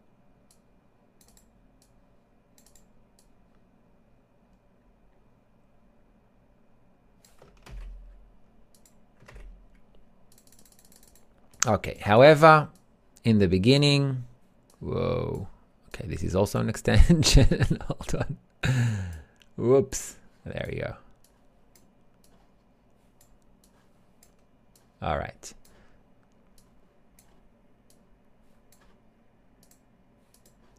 [11.64, 12.68] okay, however,
[13.22, 14.24] in the beginning,
[14.80, 15.46] whoa,
[15.88, 17.78] okay, this is also an extension.
[17.86, 18.36] Hold on.
[19.56, 20.16] Whoops.
[20.44, 20.96] There we go.
[25.00, 25.54] All right.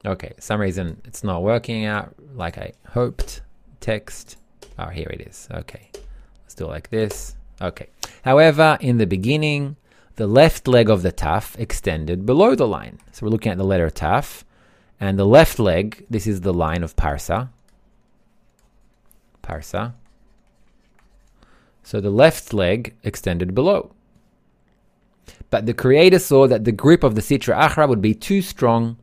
[0.06, 3.42] Okay, some reason it's not working out like I hoped.
[3.82, 4.38] Text.
[4.78, 5.48] Oh, here it is.
[5.52, 5.90] Okay.
[6.44, 7.36] Let's do it like this.
[7.62, 7.88] Okay.
[8.24, 9.76] However, in the beginning,
[10.16, 13.00] the left leg of the taf extended below the line.
[13.12, 14.44] So we're looking at the letter taf.
[15.00, 17.50] And the left leg, this is the line of parsa.
[19.44, 19.94] Parsa.
[21.84, 23.94] So the left leg extended below.
[25.50, 28.98] But the creator saw that the grip of the Sitra Achra would be too strong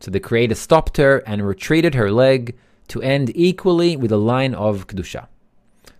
[0.00, 2.56] so the Creator stopped her and retreated her leg
[2.88, 5.28] to end equally with a line of Kedusha.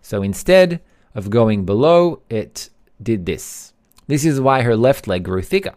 [0.02, 0.80] So instead
[1.14, 3.72] of going below, it did this.
[4.06, 5.74] This is why her left leg grew thicker.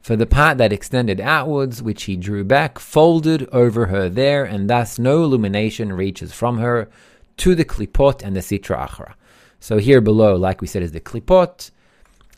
[0.00, 4.68] For the part that extended outwards, which he drew back, folded over her there, and
[4.68, 6.88] thus no illumination reaches from her
[7.36, 9.12] to the klipot and the sitra achra.
[9.60, 11.70] So here below, like we said, is the klipot,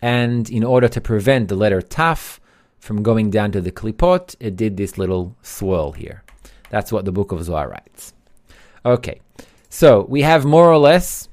[0.03, 2.41] and in order to prevent the letter taf
[2.83, 6.25] from going down to the klipot, it did this little swirl here.
[6.69, 8.13] That's what the book of Zohar writes.
[8.85, 9.21] Okay,
[9.69, 11.29] so we have more or less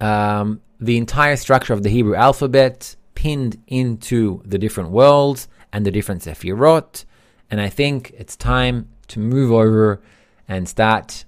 [0.00, 5.92] um, the entire structure of the Hebrew alphabet pinned into the different worlds and the
[5.92, 7.04] different sephirot,
[7.48, 10.02] and I think it's time to move over
[10.48, 11.26] and start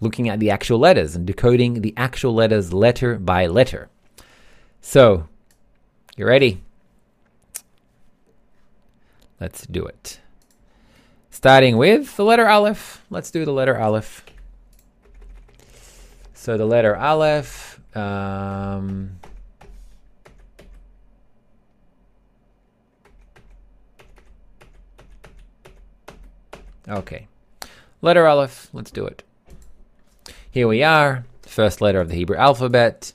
[0.00, 3.88] looking at the actual letters and decoding the actual letters letter by letter.
[4.80, 5.28] So,
[6.16, 6.64] you ready?
[9.40, 10.20] Let's do it.
[11.30, 13.04] Starting with the letter Aleph.
[13.10, 14.24] Let's do the letter Aleph.
[16.34, 17.80] So the letter Aleph.
[17.94, 19.18] Um,
[26.88, 27.28] okay.
[28.02, 28.68] Letter Aleph.
[28.72, 29.22] Let's do it.
[30.50, 31.24] Here we are.
[31.42, 33.12] First letter of the Hebrew alphabet.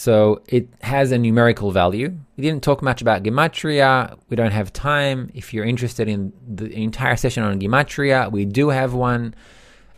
[0.00, 2.16] So it has a numerical value.
[2.38, 4.18] We didn't talk much about gematria.
[4.30, 5.30] We don't have time.
[5.34, 9.34] If you're interested in the entire session on gematria, we do have one.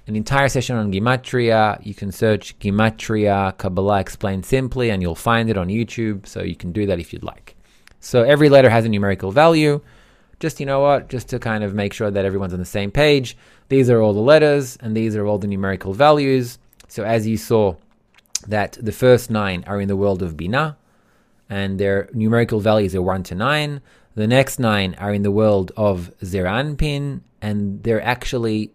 [0.09, 1.79] an entire session on Gematria.
[1.87, 6.27] You can search Gematria Kabbalah Explained Simply and you'll find it on YouTube.
[6.27, 7.55] So you can do that if you'd like.
[8.01, 9.81] So every letter has a numerical value.
[10.41, 12.91] Just, you know what, just to kind of make sure that everyone's on the same
[12.91, 13.37] page.
[13.69, 16.59] These are all the letters and these are all the numerical values.
[16.89, 17.77] So as you saw,
[18.49, 20.77] that the first nine are in the world of Bina,
[21.49, 23.81] and their numerical values are 1 to 9.
[24.15, 28.73] The next nine are in the world of Zeir Anpin and they're actually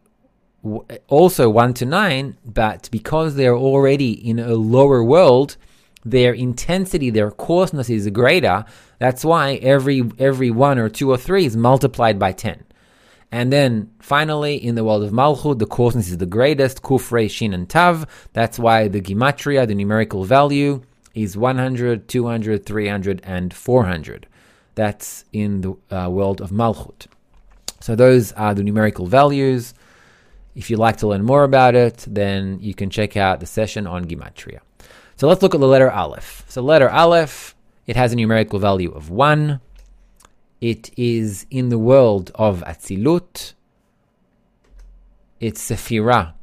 [1.08, 5.56] also 1 to 9, but because they're already in a lower world,
[6.04, 8.66] their intensity, their coarseness is greater.
[9.00, 12.64] That's why every every one or two or three is multiplied by 10.
[13.32, 17.28] And then finally, in the world of Malchut, the coarseness is the greatest, Kuf, Re,
[17.28, 18.06] Shin, and Tav.
[18.34, 20.82] That's why the Gematria, the numerical value,
[21.14, 24.28] is 100, 200, 300, and 400.
[24.76, 27.08] That's in the uh, world of Malchut.
[27.82, 29.74] So those are the numerical values.
[30.56, 33.86] If you'd like to learn more about it, then you can check out the session
[33.86, 34.60] on Gematria.
[35.18, 36.46] So let's look at the letter Aleph.
[36.48, 37.56] So letter Aleph,
[37.88, 39.60] it has a numerical value of 1.
[40.60, 43.54] It is in the world of Atzilut.
[45.40, 46.34] Its Sephirah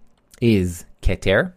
[0.41, 1.53] is Keter.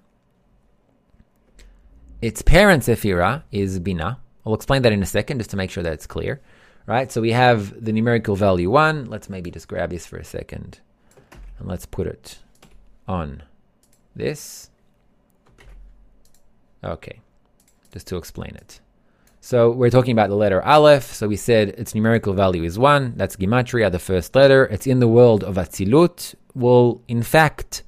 [2.21, 4.19] Its parent Sephirah is Bina.
[4.45, 6.41] I'll explain that in a second just to make sure that it's clear.
[6.87, 7.11] Right?
[7.11, 9.05] So we have the numerical value 1.
[9.05, 10.79] Let's maybe just grab this for a second.
[11.59, 12.39] And let's put it
[13.07, 13.43] on
[14.15, 14.69] this.
[16.83, 17.19] Okay,
[17.91, 18.79] just to explain it.
[19.47, 21.13] So we're talking about the letter Aleph.
[21.13, 23.13] So we said its numerical value is 1.
[23.15, 24.65] That's Gematria, the first letter.
[24.65, 26.35] It's in the world of Atzilut.
[26.53, 27.83] Well, in fact,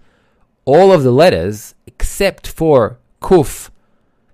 [0.63, 3.71] all of the letters, except for Kuf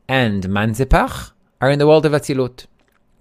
[0.08, 2.68] and Manzepach, are in the world of Atzilut.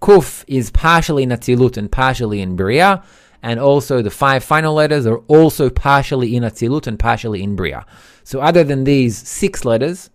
[0.02, 3.02] Kuf is partially in Atzilut and partially in Bria
[3.42, 7.86] and also the five final letters are also partially in Atzilut and partially in Bria.
[8.22, 10.11] So other than these six letters,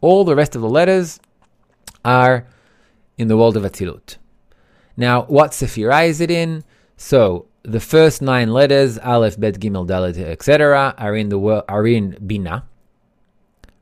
[0.00, 1.20] all the rest of the letters
[2.02, 2.46] are
[3.18, 4.16] in the world of Atzilut.
[4.96, 6.64] Now, what Sephirah is it in?
[6.96, 11.86] So the first nine letters, Aleph, Bet, Gimel, Dalet, etc., are in the world, are
[11.86, 12.64] in Bina,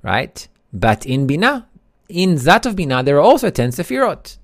[0.03, 0.49] right?
[0.73, 1.69] But in Bina,
[2.09, 4.39] in Zat of Bina, there are also ten Sephirot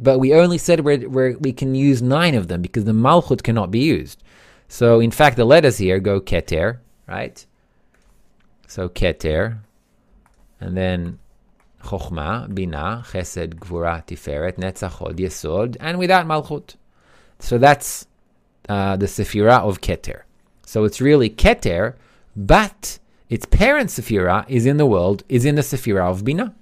[0.00, 3.42] but we only said where, where we can use nine of them because the malchut
[3.42, 4.22] cannot be used.
[4.68, 7.44] So in fact, the letters here go keter, right?
[8.66, 9.58] So keter,
[10.60, 11.18] and then
[11.88, 16.76] chokhmah, bina, chesed, gvura, tiferet, netzach, yesod, and without malchut.
[17.38, 18.06] So that's
[18.68, 20.22] uh, the sephira of keter.
[20.66, 21.94] So it's really keter,
[22.36, 26.54] but its parent sephira is in the world, is in the sephira of bina.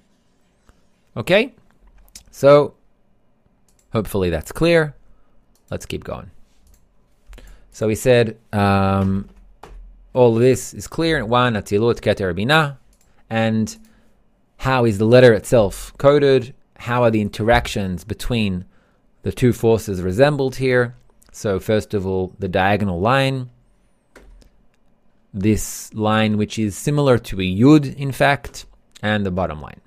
[1.15, 1.55] Okay,
[2.29, 2.75] so
[3.93, 4.95] Hopefully that's clear.
[5.71, 6.29] Let's keep going.
[7.71, 9.29] So we said um,
[10.13, 11.25] all this is clear.
[11.25, 12.79] One, Atzilut, Keter, Bina.
[13.29, 13.75] And
[14.57, 16.53] how is the letter itself coded?
[16.77, 18.65] How are the interactions between
[19.23, 20.95] the two forces resembled here?
[21.31, 23.49] So, first of all, the diagonal line.
[25.33, 28.65] This line, which is similar to a yud, in fact,
[29.01, 29.81] and the bottom line.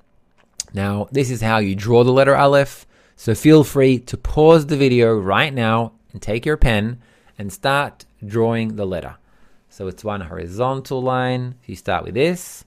[0.73, 2.87] Now, this is how you draw the letter Aleph.
[3.17, 7.01] So feel free to pause the video right now and take your pen
[7.37, 9.17] and start drawing the letter.
[9.69, 11.57] So it's one horizontal line.
[11.67, 12.65] You start with this,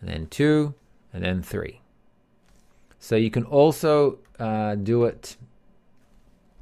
[0.00, 0.74] and then two,
[1.12, 1.80] and then three.
[2.98, 5.36] So you can also uh, do it.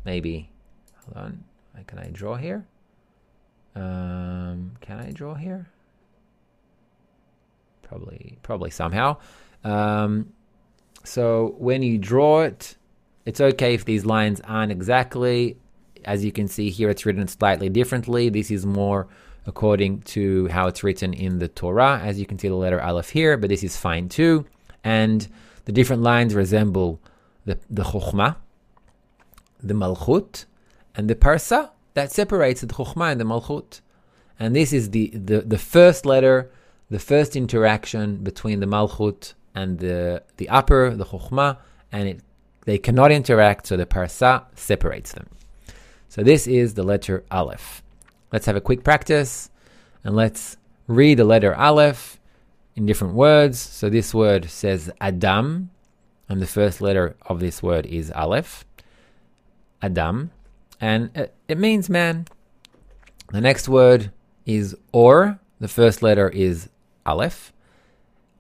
[0.05, 0.51] Maybe,
[1.05, 1.45] hold on.
[1.87, 2.67] Can I draw here?
[3.75, 5.69] Um, can I draw here?
[7.83, 9.17] Probably, probably somehow.
[9.65, 10.33] Um,
[11.05, 12.77] so when you draw it,
[13.25, 15.57] it's okay if these lines aren't exactly,
[16.05, 18.29] as you can see here, it's written slightly differently.
[18.29, 19.09] This is more
[19.49, 21.99] according to how it's written in the Torah.
[22.05, 24.47] As you can see, the letter Aleph here, but this is fine too.
[24.85, 25.27] And
[25.65, 27.01] the different lines resemble
[27.45, 28.37] the, the Chokhmah,
[29.61, 30.45] the Malchut,
[30.95, 33.81] and the Parsa that separates the Chokhmah and the Malchut.
[34.39, 36.51] And this is the, the, the first letter,
[36.91, 41.57] the first interaction between the Malchut and the, the upper, the Chokhmah,
[41.91, 42.21] and it
[42.69, 45.27] they cannot interact, so the parsa separates them.
[46.11, 47.83] So this is the letter Aleph.
[48.33, 49.51] Let's have a quick practice
[50.05, 50.57] and let's
[50.87, 52.21] read the letter Aleph
[52.75, 53.59] in different words.
[53.59, 55.71] So this word says Adam,
[56.29, 58.65] and the first letter of this word is Aleph.
[59.81, 60.31] Adam,
[60.81, 62.27] and it, it means man.
[63.33, 64.13] The next word
[64.47, 65.41] is Or.
[65.61, 66.69] The first letter is
[67.05, 67.53] Aleph.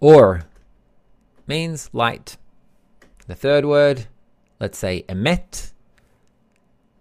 [0.00, 0.42] Or
[1.46, 2.36] means light.
[3.26, 4.06] The third word
[4.60, 5.72] let's say emet.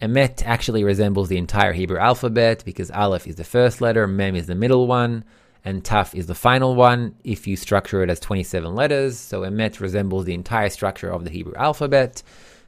[0.01, 4.45] Emet actually resembles the entire Hebrew alphabet because Aleph is the first letter, Mem is
[4.45, 5.23] the middle one,
[5.65, 9.17] and Taf is the final one if you structure it as 27 letters.
[9.17, 12.21] So Emet resembles the entire structure of the Hebrew alphabet.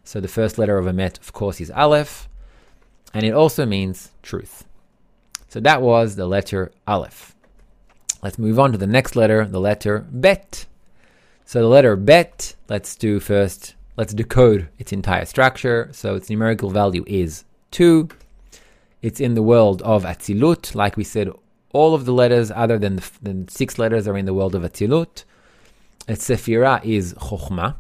[0.04, 2.28] So the first letter of Emet, of course, is Aleph,
[3.14, 4.66] and it also means truth.
[5.50, 7.36] So that was the letter Aleph.
[8.24, 10.66] Let's move on to the next letter, the letter Bet.
[11.46, 15.90] So the letter Bet, let's do first, let's decode its entire structure.
[15.92, 18.08] So its numerical value is 2.
[19.02, 20.74] It's in the world of Atzilut.
[20.74, 21.30] Like we said,
[21.74, 24.64] all of the letters other than the, than six letters are in the world of
[24.64, 25.26] Atzilut.
[26.08, 27.76] Its Sephirah is Chokhmah.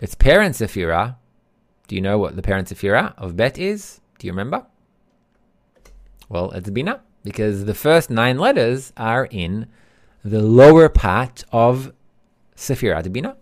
[0.00, 1.16] Its parent Sephirah,
[1.88, 4.00] do you know what the parent Sephirah of Bet is?
[4.18, 4.64] Do you remember?
[6.30, 9.66] Well, it's Bina, because the first nine letters are in
[10.24, 11.92] the lower part of
[12.56, 13.36] Sephirah Bina.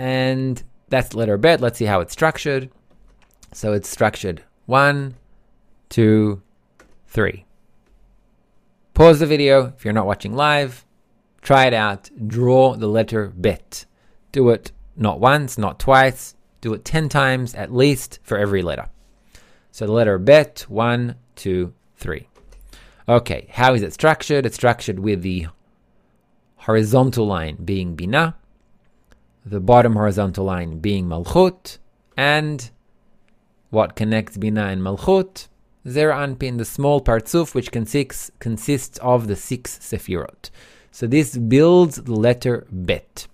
[0.00, 1.60] And that's letter Bet.
[1.60, 2.70] Let's see how it's structured.
[3.52, 5.16] So it's structured one,
[5.90, 6.40] two,
[7.06, 7.44] three.
[8.94, 10.86] Pause the video if you're not watching live.
[11.42, 12.08] Try it out.
[12.26, 13.84] Draw the letter Bet.
[14.32, 16.34] Do it not once, not twice.
[16.62, 18.88] Do it 10 times at least for every letter.
[19.70, 22.26] So the letter Bet, one, two, three.
[23.06, 24.46] Okay, how is it structured?
[24.46, 25.48] It's structured with the
[26.56, 28.36] horizontal line being Bina,
[29.44, 31.78] the bottom horizontal line being Malchut,
[32.16, 32.70] and
[33.70, 35.48] what connects Bina and Malchut?
[35.88, 40.50] Zeir Anpin, the small partsuf, which consists, consists of the six Sefirot.
[40.90, 43.26] So this builds the letter Bet.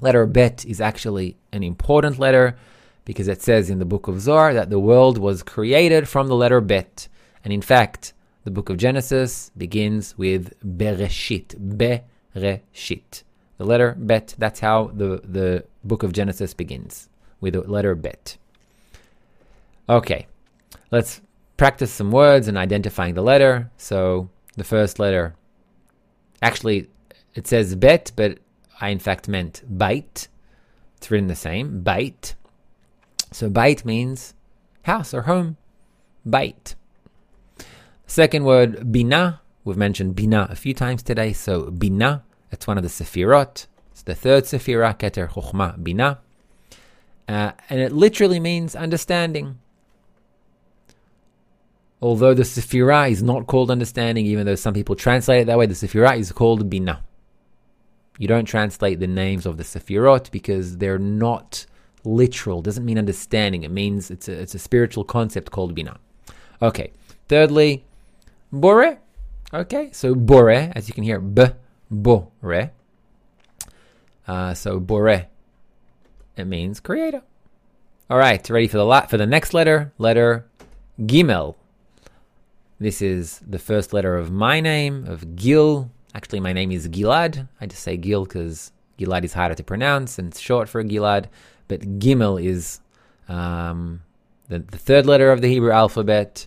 [0.00, 2.56] Letter Bet is actually an important letter
[3.04, 6.36] because it says in the book of Zohar that the world was created from the
[6.36, 7.08] letter Bet.
[7.44, 11.56] And in fact, the book of Genesis begins with Bereshit.
[12.34, 13.22] Bereshit.
[13.62, 17.08] The letter Bet, that's how the, the book of Genesis begins,
[17.40, 18.36] with the letter Bet.
[19.88, 20.26] Okay,
[20.90, 21.20] let's
[21.56, 23.70] practice some words and identifying the letter.
[23.76, 25.36] So the first letter,
[26.42, 26.90] actually,
[27.36, 28.40] it says Bet, but
[28.80, 30.26] I in fact meant bite.
[30.96, 32.34] It's written the same, bite.
[33.30, 34.34] So bite means
[34.82, 35.56] house or home.
[36.26, 36.74] bite.
[38.08, 39.40] Second word, bina.
[39.62, 41.32] We've mentioned bina a few times today.
[41.32, 43.66] So bina, it's one of the sefirot.
[43.90, 46.20] It's the third sefirah, keter chokhmah bina.
[47.28, 49.58] Uh, and it literally means understanding.
[52.00, 55.66] Although the sefirah is not called understanding, even though some people translate it that way,
[55.66, 57.02] the sefirah is called bina.
[58.18, 61.66] You don't translate the names of the sefirot because they're not
[62.04, 63.62] literal, It doesn't mean understanding.
[63.62, 65.98] It means it's a, it's a spiritual concept called bina.
[66.60, 66.92] Okay.
[67.28, 67.84] Thirdly,
[68.52, 68.98] bore.
[69.54, 71.44] Okay, so bore, as you can hear, b,
[71.92, 72.72] bore.
[74.26, 75.26] Uh, so bore,
[76.36, 77.22] it means creator.
[78.10, 79.92] All right, ready for the la- for the next letter?
[79.98, 80.46] Letter
[81.00, 81.54] Gimel.
[82.80, 85.90] This is the first letter of my name of Gil.
[86.14, 87.48] Actually, my name is Gilad.
[87.60, 91.28] I just say Gil because Gilad is harder to pronounce and it's short for Gilad
[91.72, 92.80] but Gimel is
[93.30, 94.02] um,
[94.48, 96.46] the, the third letter of the Hebrew alphabet.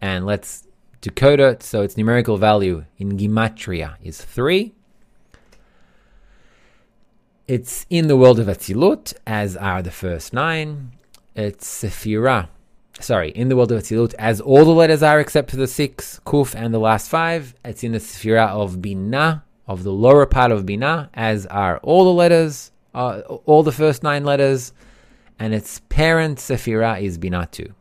[0.00, 0.67] And let's
[1.02, 1.62] it.
[1.62, 4.72] So its numerical value in Gematria is 3.
[7.46, 10.92] It's in the world of Atzilut, as are the first nine.
[11.34, 12.48] It's Sephirah.
[13.00, 16.20] Sorry, in the world of Atzilut, as all the letters are except for the six,
[16.26, 17.54] Kuf, and the last five.
[17.64, 22.04] It's in the Sephirah of Binah, of the lower part of Binah, as are all
[22.04, 24.72] the letters uh, all the first nine letters,
[25.38, 27.72] and its parent Sephirah is Binatu.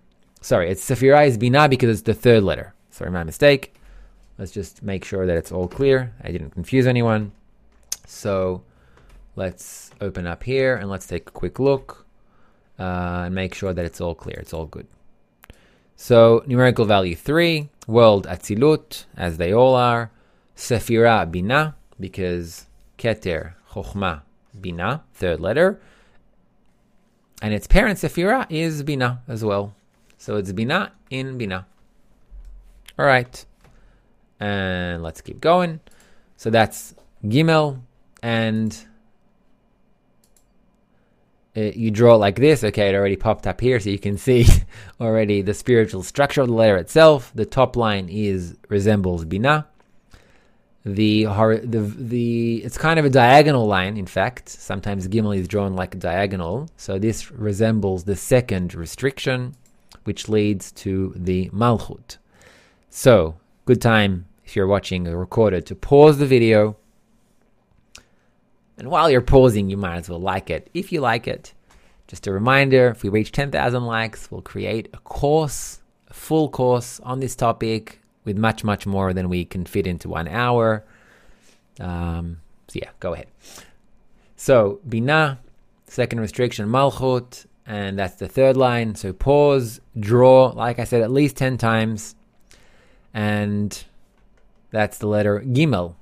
[0.41, 2.73] Sorry, its Sephirah is Binah because it's the third letter.
[2.97, 3.75] Sorry, my mistake.
[4.39, 6.15] Let's just make sure that it's all clear.
[6.23, 7.31] I didn't confuse anyone.
[8.07, 8.63] So
[9.35, 12.07] let's open up here and let's take a quick look
[12.79, 14.37] uh, and make sure that it's all clear.
[14.39, 14.87] It's all good.
[15.95, 20.09] So numerical value 3, world Atzilut, as they all are.
[20.55, 22.65] Sephirah Binah, because
[22.97, 24.23] Keter, Chokhmah,
[24.59, 25.79] Bina, third letter.
[27.43, 29.75] And its parent Sephira is Bina as well.
[30.17, 31.67] So it's Bina in Bina.
[32.97, 33.45] All right.
[34.39, 35.79] And let's keep going.
[36.35, 37.81] So that's Gimel.
[38.21, 38.77] And
[41.53, 42.63] it, you draw it like this.
[42.63, 43.79] Okay, it already popped up here.
[43.79, 44.45] So you can see
[45.01, 47.31] already the spiritual structure of the letter itself.
[47.33, 49.67] The top line is resembles Bina
[50.95, 53.97] the the the it's kind of a diagonal line.
[53.97, 56.69] In fact, sometimes Gimel is drawn like a diagonal.
[56.77, 59.55] So this resembles the second restriction,
[60.05, 62.17] which leads to the Malchut.
[62.97, 63.35] So
[63.65, 66.77] good time if you're watching a recorded to pause the video.
[68.79, 70.71] And while you're pausing, you might as well like it.
[70.73, 71.53] If you like it,
[72.07, 76.99] just a reminder: if we reach 10,000 likes, we'll create a course, a full course
[77.01, 80.83] on this topic with much, much more than we can fit into one hour.
[81.79, 83.27] Um, so yeah, go ahead.
[84.37, 85.37] So bina,
[85.85, 88.95] second restriction malchut, and that's the third line.
[88.95, 92.15] So pause, draw, like I said, at least 10 times.
[93.17, 93.83] And
[94.69, 95.95] that's the letter Gimel.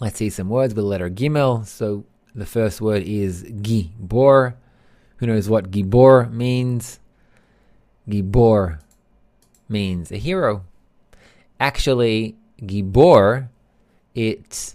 [0.00, 1.64] Let's see some words with the letter Gimel.
[1.64, 2.04] So
[2.34, 4.54] the first word is Gibor.
[5.18, 6.98] Who knows what Gibor means?
[8.08, 8.80] Gibor
[9.68, 10.64] means a hero.
[11.60, 13.48] Actually, Gibor,
[14.16, 14.74] it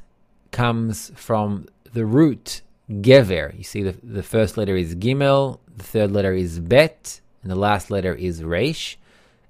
[0.51, 3.57] comes from the root Gever.
[3.57, 7.57] You see, the, the first letter is Gimel, the third letter is Bet, and the
[7.57, 8.97] last letter is Resh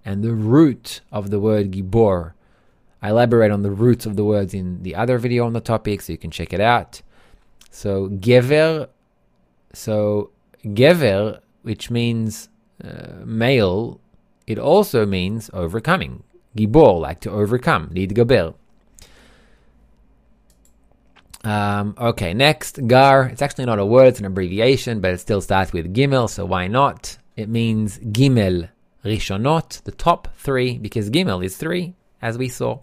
[0.07, 2.33] And the root of the word Gibor,
[3.01, 6.03] I elaborate on the roots of the words in the other video on the topic,
[6.03, 7.03] so you can check it out.
[7.71, 8.89] So Gever,
[9.73, 10.31] so
[10.65, 12.49] Gever, which means
[12.83, 14.01] uh, male,
[14.47, 16.23] it also means overcoming.
[16.57, 18.55] Gibor, like to overcome, להתגבר.
[21.45, 23.25] Um, okay, next, gar.
[23.25, 26.45] It's actually not a word, it's an abbreviation, but it still starts with gimel, so
[26.45, 27.19] why not?
[27.37, 28.69] It means gimel
[29.08, 32.80] rishonot, the top three, because gimel is three, as we saw.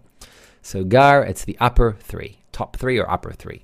[0.62, 3.62] So gar, it's the upper three, top three or upper three.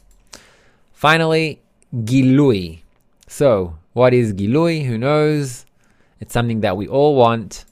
[0.92, 1.62] Finally,
[1.94, 2.82] gilui.
[3.26, 4.84] So, what is gilui?
[4.86, 5.64] Who knows?
[6.20, 7.64] It's something that we all want,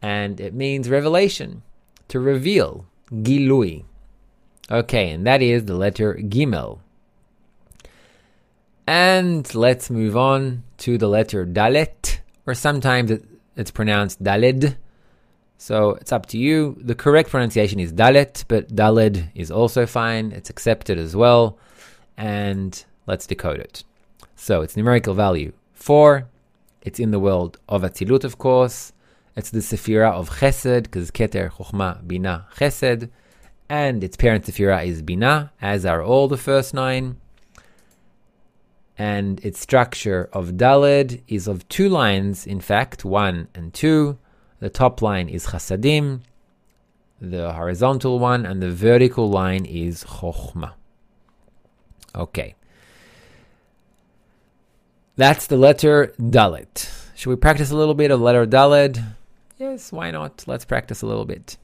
[0.00, 1.62] and it means revelation,
[2.08, 2.86] to reveal.
[3.10, 3.84] Gilui.
[4.70, 6.80] Okay, and that is the letter Gimel.
[8.86, 13.12] And let's move on to the letter Dalet, or sometimes
[13.56, 14.76] it's pronounced Daled.
[15.58, 16.76] So it's up to you.
[16.80, 20.32] The correct pronunciation is Dalet, but Daled is also fine.
[20.32, 21.58] It's accepted as well.
[22.16, 23.82] And let's decode it.
[24.34, 26.28] So it's numerical value 4.
[26.82, 28.92] It's in the world of Atzilut, of course.
[29.34, 33.10] It's the Sephira of Chesed, because Keter, Chokhmah, Bina, Chesed
[33.68, 37.16] and its parent Sephira is Bina, as are all the first nine.
[38.98, 44.18] And its structure of Daled is of two lines, in fact, one and two.
[44.60, 46.20] The top line is Chasadim,
[47.20, 50.72] the horizontal one, and the vertical line is Chokhmah.
[52.14, 52.54] Okay.
[55.16, 56.90] That's the letter Dalet.
[57.14, 59.02] Should we practice a little bit of letter Daled?
[59.58, 60.44] Yes, why not?
[60.46, 61.56] Let's practice a little bit.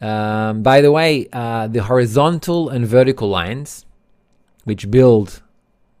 [0.00, 3.86] Um, by the way, uh, the horizontal and vertical lines,
[4.64, 5.42] which build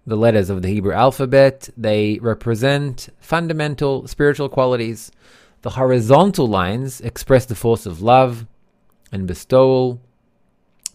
[0.06, 5.10] the letters of the Hebrew alphabet, they represent fundamental spiritual qualities.
[5.62, 8.46] The horizontal lines express the force of love
[9.10, 10.00] and bestowal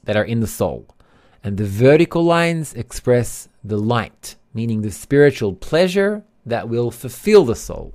[0.04, 0.88] that are in the soul.
[1.44, 7.56] And the vertical lines express the light, meaning the spiritual pleasure that will fulfill the
[7.56, 7.94] soul.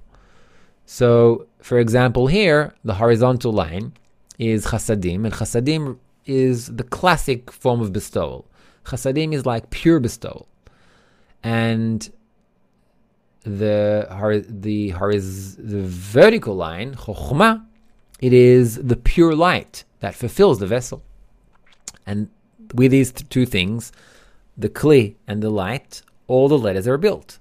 [0.84, 3.94] So, for example, here, the horizontal line
[4.38, 8.46] is chasadim, and chasadim is the classic form of bestowal.
[8.84, 10.46] Chasadim is like pure bestowal,
[11.42, 12.10] and
[13.42, 14.06] the
[14.48, 14.92] the
[15.58, 17.64] the vertical line chokhmah,
[18.20, 21.02] it is the pure light that fulfills the vessel,
[22.04, 22.28] and
[22.74, 23.92] with these two things,
[24.56, 27.38] the kli and the light, all the letters are built.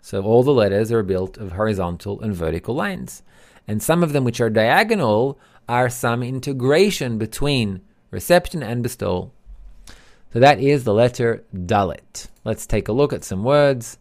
[0.00, 3.22] So all the letters are built of horizontal and vertical lines,
[3.68, 9.32] and some of them which are diagonal are some integration between reception and bestowal.
[10.36, 12.28] So that is the letter Dalet.
[12.44, 13.96] Let's take a look at some words.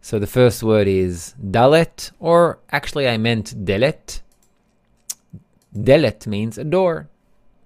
[0.00, 4.20] So the first word is Dalet, or actually I meant Delet.
[5.76, 7.08] Delet means a door.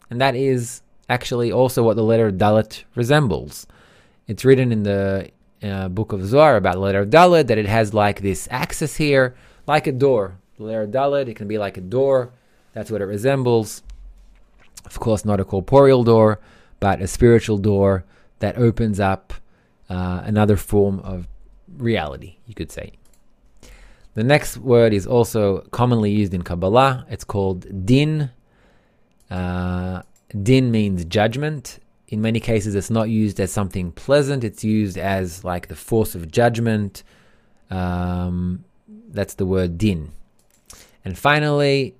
[0.08, 3.66] And that is actually also what the letter Dalet resembles.
[4.26, 5.30] It's written in the
[5.62, 9.36] uh, book of Zohar about the letter Dalet that it has like this axis here,
[9.66, 10.38] like a door.
[10.56, 12.32] The letter Dalet, it can be like a door
[12.72, 13.82] that's what it resembles.
[14.86, 16.40] Of course, not a corporeal door,
[16.80, 18.06] but a spiritual door
[18.44, 19.32] that opens up
[19.88, 21.26] uh, another form of
[21.78, 22.92] reality, you could say.
[24.12, 27.06] The next word is also commonly used in Kabbalah.
[27.08, 28.30] It's called din.
[29.30, 30.02] Uh,
[30.42, 31.78] din means judgment.
[32.08, 34.44] In many cases, it's not used as something pleasant.
[34.44, 37.02] It's used as like the force of judgment.
[37.70, 38.64] Um,
[39.08, 40.12] that's the word din.
[41.02, 41.96] And finally,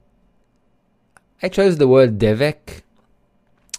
[1.42, 2.82] I chose the word devek,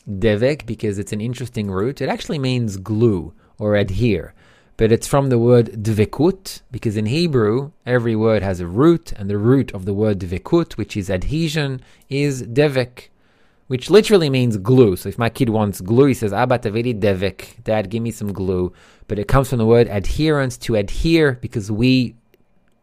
[0.10, 2.02] devek, because it's an interesting root.
[2.02, 4.34] It actually means glue or adhere,
[4.78, 9.30] but it's from the word dvekut, because in Hebrew, every word has a root, and
[9.30, 13.10] the root of the word dvekut, which is adhesion, is devek,
[13.68, 14.96] which literally means glue.
[14.96, 18.32] So if my kid wants glue, he says, Abba tavidi devek, Dad, give me some
[18.32, 18.74] glue.
[19.08, 22.16] But it comes from the word adherence, to adhere, because we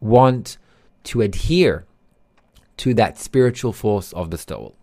[0.01, 0.57] want
[1.05, 1.85] to adhere
[2.77, 4.75] to that spiritual force of bestowal.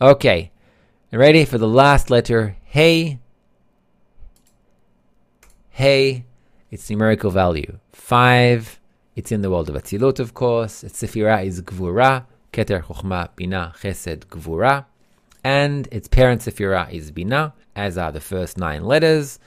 [0.00, 0.50] Okay,
[1.12, 2.56] ready for the last letter?
[2.64, 3.20] Hey.
[5.70, 6.24] Hey,
[6.70, 8.80] its numerical value 5.
[9.14, 10.82] It's in the world of Atzilut, of course.
[10.82, 14.84] Its Sephirah is Gvura, Keter Chochma Bina Chesed Gvura.
[15.44, 19.38] And its parent Sephirah is Bina, as are the first nine letters.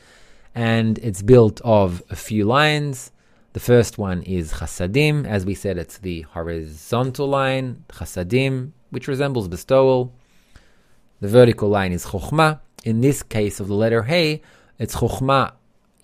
[0.55, 3.11] And it's built of a few lines.
[3.53, 5.27] The first one is Chasadim.
[5.27, 10.13] As we said, it's the horizontal line, Chasadim, which resembles bestowal.
[11.21, 12.59] The vertical line is Chochma.
[12.83, 14.41] In this case of the letter Hey,
[14.77, 15.53] it's Chochma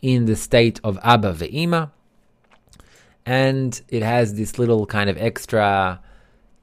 [0.02, 1.92] in the state of Abba Ve'ima.
[3.26, 6.02] And it has this little kind of extra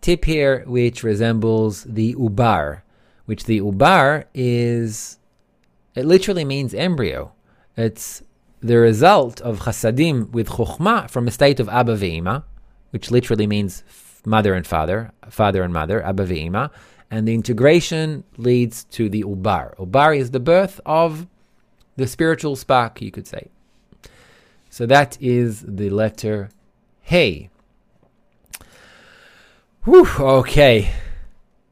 [0.00, 2.82] tip here, which resembles the Ubar,
[3.24, 5.18] which the Ubar is,
[5.94, 7.32] it literally means embryo.
[7.76, 8.22] It's
[8.60, 12.44] the result of Chasadim with Chokhmah from a state of Abba Ve'ima,
[12.90, 13.82] which literally means
[14.24, 16.70] mother and father, father and mother, Abba Ve'ima,
[17.12, 19.76] and the integration leads to the Ubar.
[19.76, 21.26] Ubar is the birth of
[21.94, 23.50] the spiritual spark, you could say.
[24.70, 26.48] So that is the letter
[27.02, 27.50] Hey.
[29.84, 30.90] Whew, okay.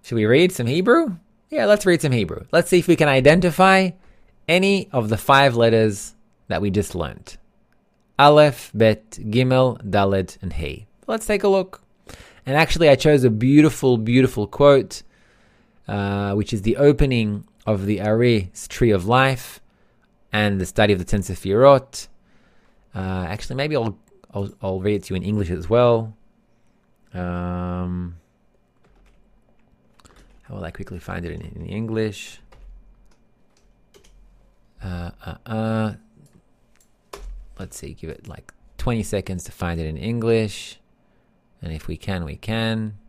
[0.03, 1.17] Should we read some Hebrew?
[1.49, 2.45] Yeah, let's read some Hebrew.
[2.53, 3.93] Let's see if we can identify
[4.47, 6.15] any of the five letters
[6.49, 7.39] that we just learned.
[8.19, 10.87] Aleph, Bet, Gimel, Dalet, and Hey.
[11.07, 11.81] Let's take a look.
[12.45, 15.03] And actually, I chose a beautiful, beautiful quote,
[15.89, 19.61] uh, which is the opening of the Ari's Tree of Life
[20.33, 22.09] and the study of the Ten Sefirot.
[22.95, 23.99] Uh, actually, maybe I'll,
[24.33, 26.15] I'll, I'll read it to you in English as well.
[27.13, 28.17] Um,
[30.43, 32.41] how will I quickly find it in, in English?
[34.83, 35.95] Uh, uh, uh.
[37.59, 40.79] Let's see, give it like 20 seconds to find it in English.
[41.61, 43.00] And if we can, we can.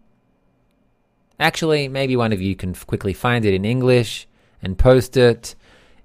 [1.42, 4.28] Actually, maybe one of you can quickly find it in English
[4.62, 5.56] and post it.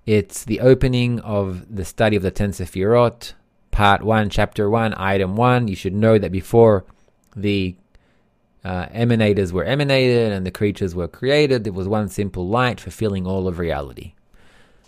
[0.07, 2.55] It's the opening of the study of the Ten
[3.71, 5.69] part 1, chapter 1, item 1.
[5.69, 6.87] You should know that before
[7.37, 7.77] the
[8.65, 13.27] uh, emanators were emanated and the creatures were created, there was one simple light fulfilling
[13.27, 14.15] all of reality.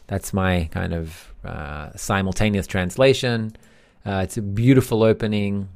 [0.06, 3.52] That's my kind of uh, simultaneous translation.
[4.06, 5.68] Uh, it's a beautiful opening.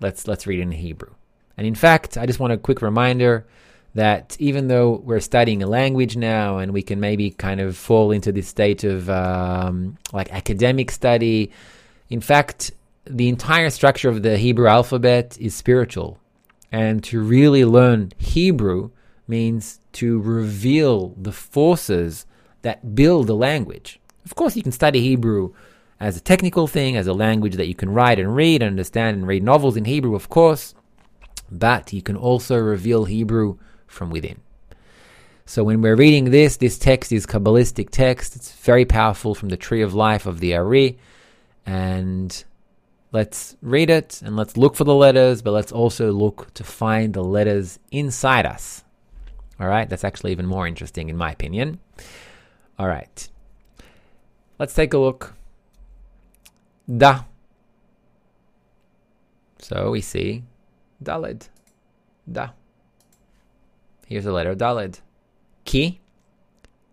[0.00, 1.14] Let's let's read in Hebrew.
[1.56, 3.46] And in fact, I just want a quick reminder
[3.96, 8.12] that even though we're studying a language now and we can maybe kind of fall
[8.12, 11.50] into this state of um, like academic study,
[12.10, 12.72] in fact,
[13.06, 16.18] the entire structure of the Hebrew alphabet is spiritual.
[16.70, 18.90] And to really learn Hebrew
[19.26, 22.26] means to reveal the forces
[22.60, 23.98] that build a language.
[24.26, 25.54] Of course, you can study Hebrew
[25.98, 29.16] as a technical thing, as a language that you can write and read and understand
[29.16, 30.74] and read novels in Hebrew, of course,
[31.50, 33.56] but you can also reveal Hebrew
[33.86, 34.40] from within.
[35.44, 38.34] So when we're reading this, this text is Kabbalistic text.
[38.34, 40.98] It's very powerful from the tree of life of the Ari.
[41.64, 42.44] And
[43.12, 47.14] let's read it and let's look for the letters, but let's also look to find
[47.14, 48.84] the letters inside us.
[49.58, 51.78] All right, that's actually even more interesting in my opinion.
[52.78, 53.28] All right,
[54.58, 55.34] let's take a look.
[56.94, 57.22] Da.
[59.58, 60.44] So we see
[61.02, 61.48] Daled.
[62.30, 62.50] Da.
[64.06, 65.00] Here's the letter Dalid.
[65.64, 66.00] Ki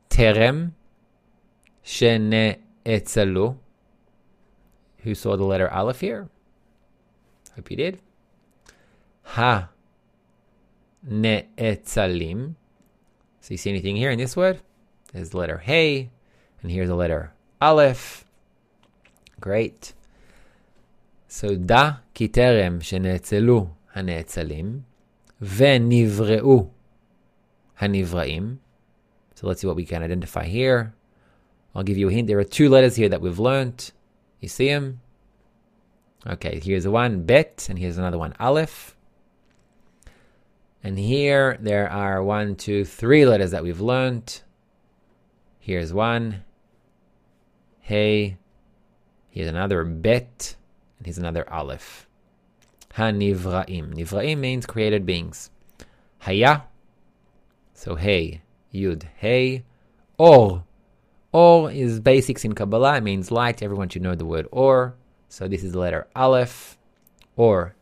[0.10, 0.72] terem
[1.86, 3.56] shene etzelu.
[5.04, 6.28] Who saw the letter Aleph here?
[7.56, 8.00] Hope you did.
[9.24, 9.70] Ha
[11.04, 12.56] ne etzalim.
[13.42, 14.60] So you see anything here in this word?
[15.12, 16.10] There's the letter Hey,
[16.64, 18.26] and here's the letter Aleph.
[19.40, 19.94] Great.
[21.28, 23.70] So da ki terem sheneetzelu
[25.42, 26.70] ve nivreu.
[27.84, 28.60] Hanivraim.
[29.36, 30.94] So let's see what we can identify here.
[31.76, 32.28] I'll give you a hint.
[32.28, 33.92] There are two letters here that we've learnt.
[34.40, 35.02] You see them?
[36.26, 38.96] Okay, here's one, Bet, and here's another one, Aleph.
[40.82, 44.44] And here there are one, two, three letters that we've learnt.
[45.60, 46.44] Here's one,
[47.82, 48.38] Hey.
[49.30, 50.56] Here's another Bet,
[50.98, 52.08] and here's another Aleph.
[52.96, 53.94] Hanivraim.
[53.94, 55.50] Nivraim means created beings.
[56.20, 56.62] Haya
[57.84, 58.42] so hey,
[58.74, 59.66] yud, hey,
[60.18, 60.64] or.
[61.34, 62.96] Or is basics in Kabbalah.
[62.96, 63.62] It means light.
[63.62, 64.96] Everyone should know the word or.
[65.28, 66.78] So this is the letter Aleph.
[67.36, 67.76] Or.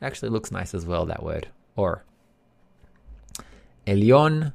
[0.00, 1.48] Actually looks nice as well, that word.
[1.76, 2.06] Or.
[3.86, 4.54] Elyon.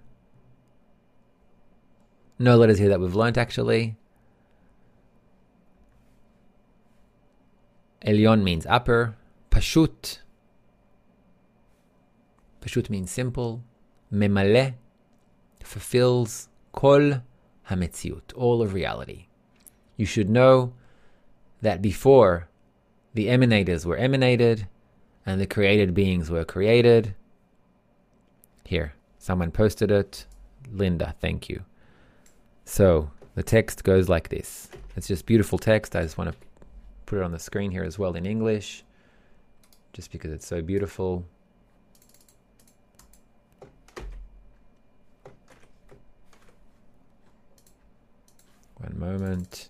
[2.40, 3.96] No letters here that we've learnt actually.
[8.04, 9.16] Elyon means upper.
[9.52, 10.18] Pashut
[12.60, 13.62] pashut means simple.
[14.12, 14.76] Memale
[15.64, 17.22] fulfills kol
[17.70, 19.28] hametziut, all of reality.
[19.98, 20.74] You should know
[21.62, 22.48] that before
[23.14, 24.68] the emanators were emanated
[25.26, 27.16] and the created beings were created.
[28.66, 30.26] Here, someone posted it.
[30.72, 31.64] Linda, thank you.
[32.66, 34.70] So the text goes like this.
[34.96, 35.96] It's just beautiful text.
[35.96, 36.38] I just want to
[37.06, 38.84] put it on the screen here as well in English,
[39.94, 41.26] just because it's so beautiful.
[48.80, 49.70] One moment.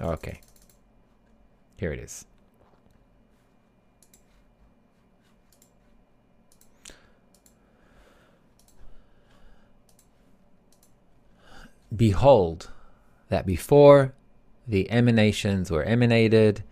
[0.00, 0.40] Okay.
[1.76, 2.24] Here it is.
[11.94, 12.70] Behold,
[13.28, 14.14] that before
[14.66, 16.64] the emanations were emanated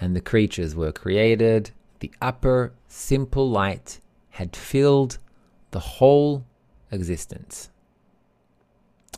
[0.00, 1.70] and the creatures were created,
[2.00, 5.18] the upper simple light had filled
[5.70, 6.44] the whole
[6.90, 7.70] existence.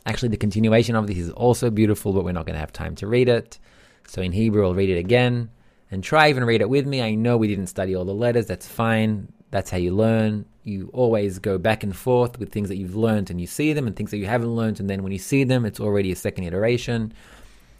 [0.05, 2.95] Actually, the continuation of this is also beautiful, but we're not going to have time
[2.95, 3.59] to read it.
[4.07, 5.49] So in Hebrew, I'll read it again
[5.91, 7.01] and try even read it with me.
[7.01, 9.31] I know we didn't study all the letters, that's fine.
[9.51, 10.45] That's how you learn.
[10.63, 13.87] You always go back and forth with things that you've learned and you see them
[13.87, 14.79] and things that you haven't learned.
[14.79, 17.13] And then when you see them, it's already a second iteration.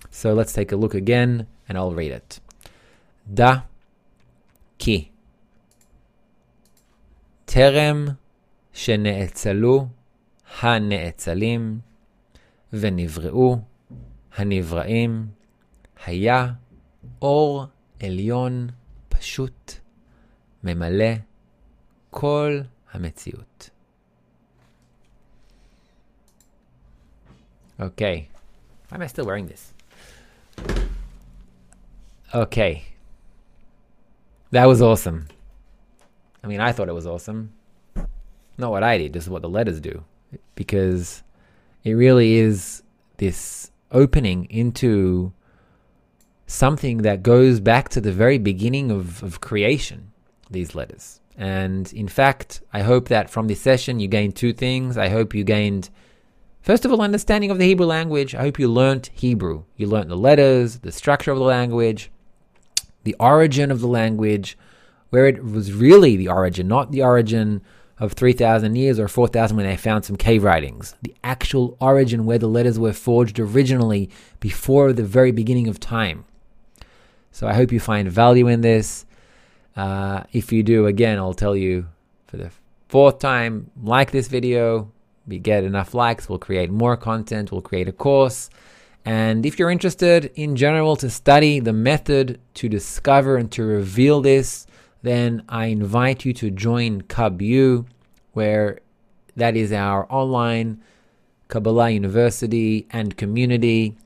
[0.09, 2.39] So let's take a look again and I'll read it.
[3.31, 3.61] Da
[4.79, 5.11] ki
[7.45, 8.09] terem
[8.73, 9.87] שנאצלו
[10.59, 11.79] הנאצלים
[12.73, 13.57] ונבראו
[14.35, 15.27] הנבראים
[16.05, 16.47] היה
[17.21, 17.65] אור
[18.03, 18.67] עליון
[19.09, 19.73] פשוט
[20.63, 21.13] ממלא
[22.09, 22.61] כל
[22.91, 23.69] המציאות.
[27.79, 28.27] Okay.
[28.89, 29.73] Why am I still wearing this?
[32.33, 32.83] Okay.
[34.51, 35.27] That was awesome.
[36.43, 37.53] I mean, I thought it was awesome.
[38.57, 40.03] Not what I did, just what the letters do.
[40.55, 41.23] Because
[41.83, 42.83] it really is
[43.17, 45.33] this opening into
[46.47, 50.11] something that goes back to the very beginning of, of creation,
[50.49, 51.21] these letters.
[51.37, 54.97] And in fact, I hope that from this session you gained two things.
[54.97, 55.89] I hope you gained,
[56.61, 58.33] first of all, understanding of the Hebrew language.
[58.33, 59.63] I hope you learnt Hebrew.
[59.77, 62.11] You learnt the letters, the structure of the language,
[63.03, 64.57] the origin of the language,
[65.09, 67.61] where it was really the origin, not the origin
[67.99, 70.95] of 3,000 years or 4,000 when they found some cave writings.
[71.01, 76.25] The actual origin where the letters were forged originally before the very beginning of time.
[77.31, 79.05] So I hope you find value in this.
[79.75, 81.87] Uh, if you do, again, I'll tell you
[82.27, 82.51] for the
[82.87, 84.91] fourth time, like this video.
[85.27, 88.49] We get enough likes, we'll create more content, we'll create a course.
[89.05, 94.21] And if you're interested in general to study the method to discover and to reveal
[94.21, 94.67] this,
[95.01, 97.85] then I invite you to join KabU,
[98.33, 98.79] where
[99.35, 100.81] that is our online
[101.47, 103.97] Kabbalah University and community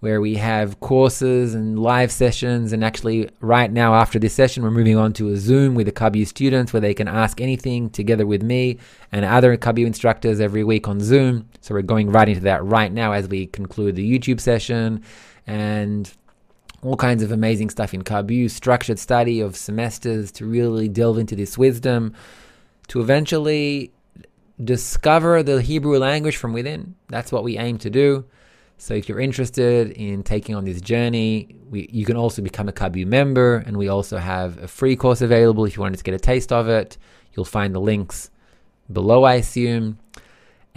[0.00, 2.72] where we have courses and live sessions.
[2.72, 5.92] And actually, right now, after this session, we're moving on to a Zoom with the
[5.92, 8.78] KabU students where they can ask anything together with me
[9.10, 11.48] and other KabU instructors every week on Zoom.
[11.60, 15.02] So we're going right into that right now as we conclude the YouTube session
[15.46, 16.12] and
[16.82, 21.34] all kinds of amazing stuff in KabU, structured study of semesters to really delve into
[21.34, 22.14] this wisdom,
[22.86, 23.92] to eventually
[24.62, 26.94] discover the Hebrew language from within.
[27.08, 28.26] That's what we aim to do.
[28.78, 32.72] So if you're interested in taking on this journey, we, you can also become a
[32.72, 36.14] KabU member, and we also have a free course available if you wanted to get
[36.14, 36.96] a taste of it.
[37.34, 38.30] You'll find the links
[38.90, 39.98] below, I assume.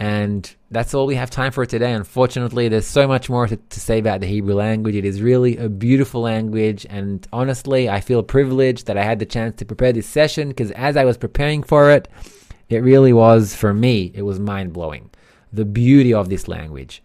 [0.00, 1.92] And that's all we have time for today.
[1.92, 4.96] Unfortunately, there's so much more to, to, say about the Hebrew language.
[4.96, 6.84] It is really a beautiful language.
[6.90, 10.72] And honestly, I feel privileged that I had the chance to prepare this session because
[10.72, 12.08] as I was preparing for it,
[12.68, 15.10] it really was, for me, it was mind blowing.
[15.52, 17.00] The beauty of this language.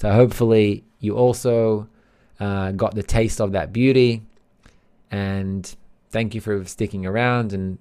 [0.00, 1.86] So hopefully you also
[2.40, 4.22] uh, got the taste of that beauty.
[5.10, 5.76] And
[6.08, 7.52] thank you for sticking around.
[7.52, 7.76] And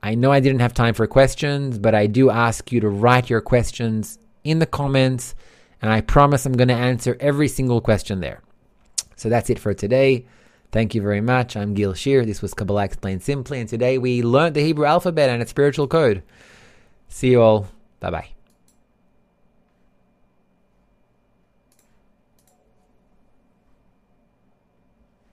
[0.00, 3.28] I know I didn't have time for questions, but I do ask you to write
[3.28, 5.34] your questions in the comments.
[5.82, 8.40] And I promise I'm going to answer every single question there.
[9.16, 10.26] So that's it for today.
[10.70, 11.56] Thank you very much.
[11.56, 12.24] I'm Gil Shir.
[12.24, 13.58] This was Kabbalah Explained Simply.
[13.58, 16.22] And today we learned the Hebrew alphabet and its spiritual code.
[17.08, 17.66] See you all.
[17.98, 18.33] Bye bye.